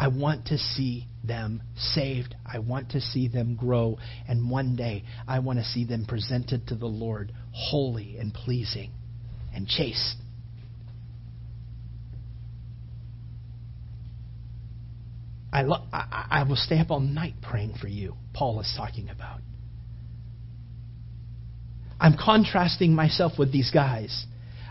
[0.00, 2.34] I want to see them saved.
[2.50, 3.98] I want to see them grow.
[4.26, 8.92] And one day, I want to see them presented to the Lord holy and pleasing
[9.54, 10.16] and chaste.
[15.52, 19.10] I, lo- I, I will stay up all night praying for you, Paul is talking
[19.10, 19.40] about.
[22.00, 24.24] I'm contrasting myself with these guys.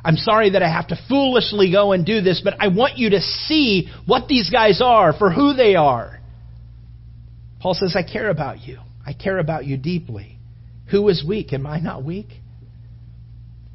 [0.03, 3.11] I'm sorry that I have to foolishly go and do this, but I want you
[3.11, 6.19] to see what these guys are for who they are.
[7.59, 8.79] Paul says, I care about you.
[9.05, 10.37] I care about you deeply.
[10.91, 11.51] Who is weak?
[11.53, 12.27] Am I not weak?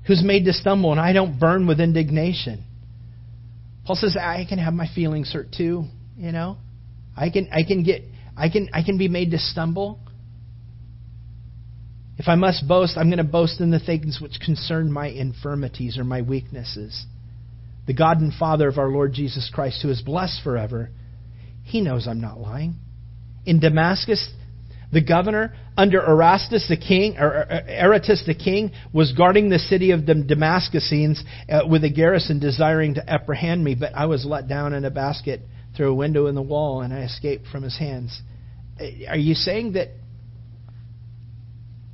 [0.06, 2.64] Who's made to stumble and I don't burn with indignation?
[3.86, 5.84] Paul says, I can have my feelings hurt too,
[6.16, 6.56] you know?
[7.16, 8.02] I can I can get
[8.36, 10.00] I can I can be made to stumble.
[12.24, 15.98] If I must boast, I'm going to boast in the things which concern my infirmities
[15.98, 17.04] or my weaknesses.
[17.86, 20.88] The God and Father of our Lord Jesus Christ, who is blessed forever,
[21.64, 22.76] he knows I'm not lying.
[23.44, 24.26] In Damascus,
[24.90, 30.06] the governor under Erastus the king, or Aretas the king, was guarding the city of
[30.06, 31.20] the Damascusians
[31.50, 34.90] uh, with a garrison desiring to apprehend me, but I was let down in a
[34.90, 35.42] basket
[35.76, 38.18] through a window in the wall and I escaped from his hands.
[38.80, 39.88] Uh, are you saying that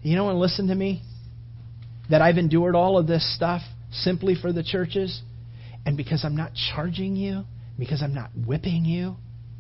[0.03, 1.03] you know, and listen to me,
[2.09, 5.23] that I've endured all of this stuff simply for the churches,
[5.87, 7.45] and because I'm not charging you,
[7.79, 9.17] because I'm not whipping you,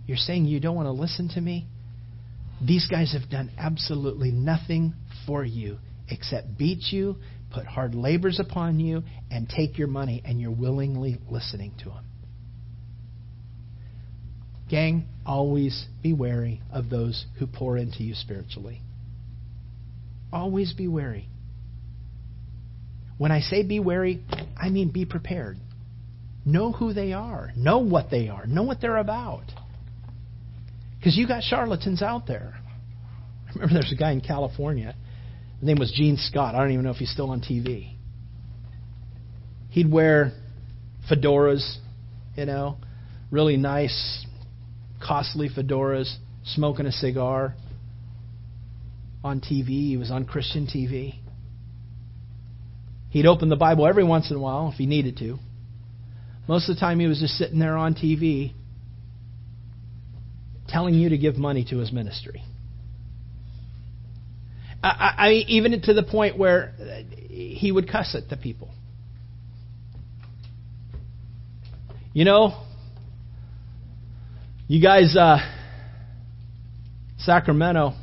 [0.06, 1.66] you're saying you don't want to listen to me?
[2.62, 4.94] These guys have done absolutely nothing
[5.26, 5.78] for you
[6.08, 7.16] except beat you,
[7.52, 12.04] put hard labors upon you, and take your money, and you're willingly listening to them.
[14.68, 18.82] Gang, always be wary of those who pour into you spiritually.
[20.32, 21.28] Always be wary.
[23.18, 24.24] When I say be wary,
[24.56, 25.58] I mean be prepared.
[26.44, 27.50] Know who they are.
[27.56, 28.46] Know what they are.
[28.46, 29.44] Know what they're about.
[30.98, 32.54] Because you got charlatans out there.
[33.48, 34.94] I remember there's a guy in California.
[35.58, 36.54] His name was Gene Scott.
[36.54, 37.94] I don't even know if he's still on TV.
[39.70, 40.32] He'd wear
[41.10, 41.76] fedoras,
[42.36, 42.78] you know,
[43.30, 44.26] really nice,
[45.02, 46.14] costly fedoras,
[46.44, 47.54] smoking a cigar
[49.22, 49.68] on TV.
[49.88, 51.14] He was on Christian TV.
[53.10, 55.38] He'd open the Bible every once in a while if he needed to.
[56.48, 58.52] Most of the time, he was just sitting there on TV
[60.68, 62.42] telling you to give money to his ministry.
[64.82, 66.72] I, I, even to the point where
[67.28, 68.70] he would cuss at the people.
[72.12, 72.64] You know,
[74.66, 75.38] you guys, uh,
[77.18, 77.94] Sacramento,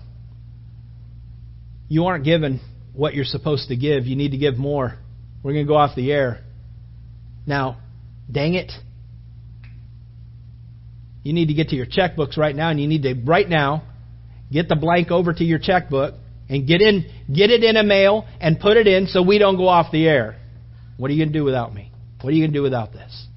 [1.88, 2.59] you aren't given
[2.93, 4.05] what you're supposed to give.
[4.05, 4.97] You need to give more.
[5.43, 6.43] We're going to go off the air.
[7.45, 7.77] Now,
[8.29, 8.71] dang it.
[11.23, 13.83] You need to get to your checkbooks right now, and you need to, right now,
[14.51, 16.15] get the blank over to your checkbook
[16.49, 19.57] and get in get it in a mail and put it in so we don't
[19.57, 20.39] go off the air.
[20.95, 21.91] What are you going to do without me?
[22.21, 23.27] What are you going to do without this?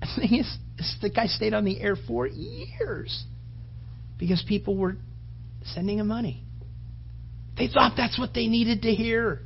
[0.16, 0.58] The thing is,
[1.02, 3.24] the guy stayed on the air for years
[4.18, 4.96] because people were
[5.74, 6.44] sending him money.
[7.56, 9.40] They thought that's what they needed to hear.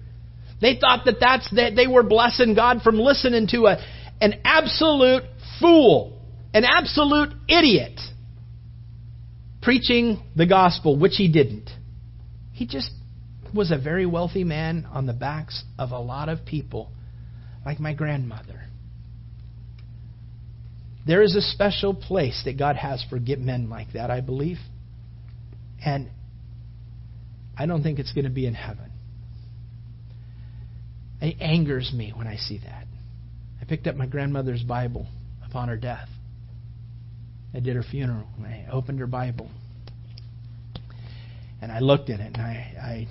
[0.61, 3.77] They thought that that's that they were blessing God from listening to a
[4.21, 5.23] an absolute
[5.61, 6.21] fool,
[6.53, 7.99] an absolute idiot
[9.63, 11.71] preaching the gospel, which he didn't.
[12.53, 12.91] He just
[13.55, 16.91] was a very wealthy man on the backs of a lot of people,
[17.65, 18.65] like my grandmother.
[21.07, 24.59] There is a special place that God has for men like that, I believe.
[25.85, 26.11] And
[27.59, 28.91] I don't think it's going to be in heaven.
[31.21, 32.87] It angers me when I see that.
[33.61, 35.07] I picked up my grandmother's Bible
[35.47, 36.09] upon her death.
[37.53, 38.27] I did her funeral.
[38.43, 39.51] I opened her Bible.
[41.61, 43.07] And I looked at it and I,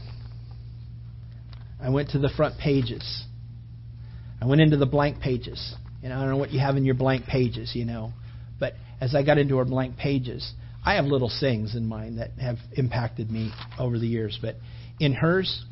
[1.79, 3.23] I I went to the front pages.
[4.41, 5.75] I went into the blank pages.
[6.03, 8.11] And I don't know what you have in your blank pages, you know.
[8.59, 10.53] But as I got into her blank pages,
[10.85, 14.37] I have little things in mine that have impacted me over the years.
[14.41, 14.55] But
[14.99, 15.65] in hers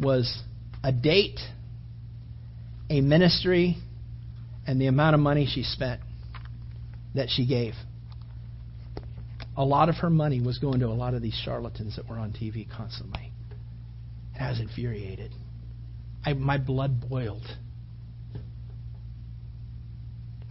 [0.00, 0.42] was
[0.82, 1.40] a date,
[2.90, 3.76] a ministry,
[4.66, 6.00] and the amount of money she spent
[7.14, 7.74] that she gave.
[9.56, 12.18] A lot of her money was going to a lot of these charlatans that were
[12.18, 13.30] on TV constantly.
[14.34, 15.32] And I was infuriated.
[16.24, 17.46] I, my blood boiled.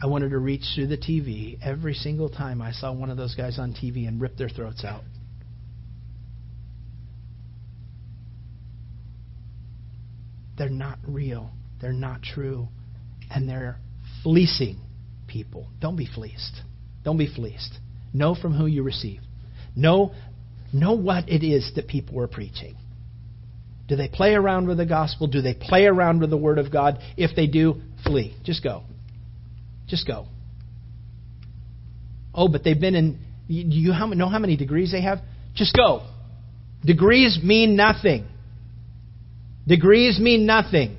[0.04, 3.36] I wanted to reach through the TV every single time I saw one of those
[3.36, 5.06] guys on TV and rip their throats out.
[10.58, 11.52] They're not real.
[11.80, 12.68] They're not true.
[13.32, 13.78] And they're
[14.24, 14.82] fleecing
[15.26, 15.68] people.
[15.80, 16.60] Don't be fleeced.
[17.06, 17.78] Don't be fleeced.
[18.14, 19.22] Know from who you receive.
[19.74, 20.12] Know,
[20.74, 22.76] know what it is that people are preaching.
[23.88, 25.28] Do they play around with the gospel?
[25.28, 27.00] Do they play around with the Word of God?
[27.16, 28.36] If they do, flee.
[28.44, 28.84] Just go.
[29.88, 30.28] Just go.
[32.34, 33.20] Oh, but they've been in.
[33.48, 35.20] Do you know how many degrees they have?
[35.54, 36.08] Just go.
[36.84, 38.26] Degrees mean nothing.
[39.68, 40.98] Degrees mean nothing.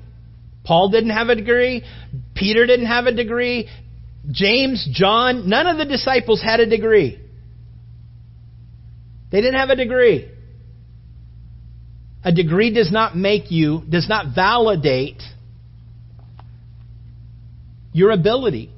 [0.63, 1.83] Paul didn't have a degree.
[2.35, 3.69] Peter didn't have a degree.
[4.31, 7.19] James, John, none of the disciples had a degree.
[9.31, 10.31] They didn't have a degree.
[12.23, 15.21] A degree does not make you, does not validate
[17.93, 18.71] your ability.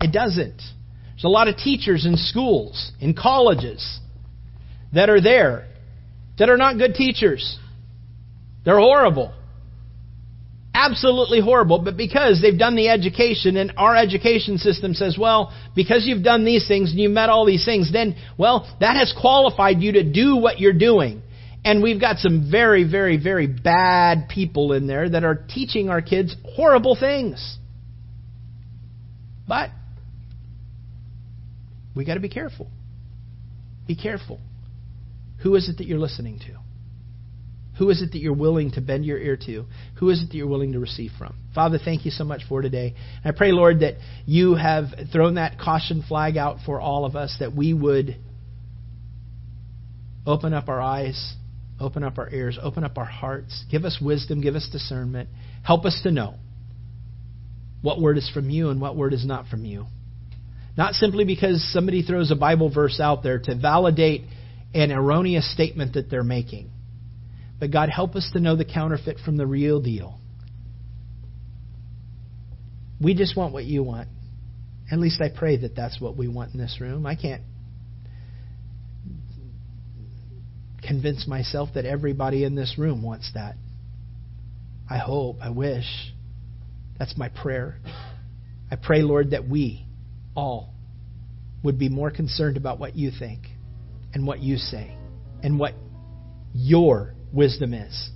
[0.00, 0.56] It doesn't.
[0.56, 4.00] There's a lot of teachers in schools, in colleges,
[4.92, 5.66] that are there
[6.38, 7.58] that are not good teachers.
[8.64, 9.32] They're horrible
[10.76, 16.04] absolutely horrible, but because they've done the education and our education system says, well, because
[16.06, 19.80] you've done these things and you met all these things, then, well, that has qualified
[19.80, 21.22] you to do what you're doing.
[21.64, 26.02] And we've got some very, very, very bad people in there that are teaching our
[26.02, 27.58] kids horrible things.
[29.48, 29.70] But
[31.96, 32.70] we got to be careful.
[33.88, 34.38] Be careful.
[35.42, 36.58] Who is it that you're listening to?
[37.78, 39.64] Who is it that you're willing to bend your ear to?
[39.98, 41.36] Who is it that you're willing to receive from?
[41.54, 42.94] Father, thank you so much for today.
[43.24, 43.94] I pray, Lord, that
[44.24, 48.16] you have thrown that caution flag out for all of us, that we would
[50.26, 51.34] open up our eyes,
[51.78, 53.64] open up our ears, open up our hearts.
[53.70, 55.28] Give us wisdom, give us discernment.
[55.62, 56.34] Help us to know
[57.82, 59.86] what word is from you and what word is not from you.
[60.76, 64.22] Not simply because somebody throws a Bible verse out there to validate
[64.74, 66.70] an erroneous statement that they're making
[67.58, 70.18] but God, help us to know the counterfeit from the real deal.
[73.00, 74.08] We just want what you want.
[74.90, 77.06] At least I pray that that's what we want in this room.
[77.06, 77.42] I can't
[80.86, 83.56] convince myself that everybody in this room wants that.
[84.88, 85.86] I hope, I wish.
[86.98, 87.78] That's my prayer.
[88.70, 89.85] I pray, Lord, that we
[90.36, 90.72] all
[91.62, 93.40] would be more concerned about what you think
[94.14, 94.96] and what you say
[95.42, 95.74] and what
[96.54, 98.10] your wisdom is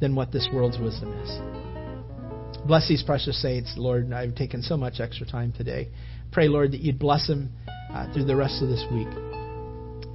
[0.00, 2.66] than what this world's wisdom is.
[2.66, 4.12] Bless these precious saints, Lord.
[4.12, 5.88] I've taken so much extra time today.
[6.30, 7.50] Pray, Lord, that you'd bless them
[7.92, 9.08] uh, through the rest of this week.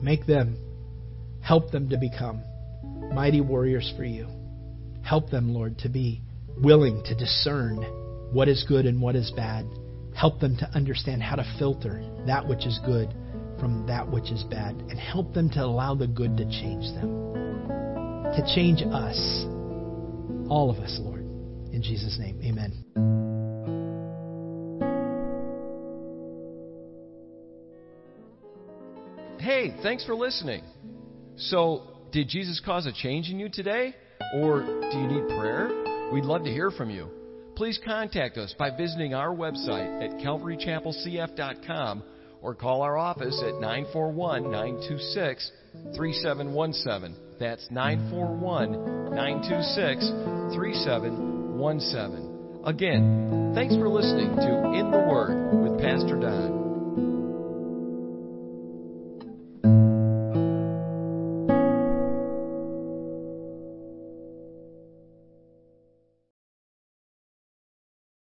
[0.02, 0.58] Make them,
[1.42, 2.42] help them to become
[3.14, 4.28] mighty warriors for you.
[5.04, 6.22] Help them, Lord, to be
[6.62, 7.78] willing to discern
[8.32, 9.66] what is good and what is bad.
[10.18, 13.14] Help them to understand how to filter that which is good
[13.60, 14.76] from that which is bad.
[14.90, 17.26] And help them to allow the good to change them.
[18.36, 19.46] to change us,
[20.50, 21.22] all of us, Lord.
[21.72, 22.84] In Jesus' name, amen.
[29.40, 30.64] Hey, thanks for listening.
[31.38, 33.96] So, did Jesus cause a change in you today?
[34.36, 36.10] Or do you need prayer?
[36.12, 37.17] We'd love to hear from you.
[37.58, 42.04] Please contact us by visiting our website at calvarychapelcf.com
[42.40, 45.52] or call our office at 941 926
[45.96, 47.18] 3717.
[47.40, 48.74] That's 941
[49.10, 50.08] 926
[50.54, 52.62] 3717.
[52.64, 55.00] Again, thanks for listening to In the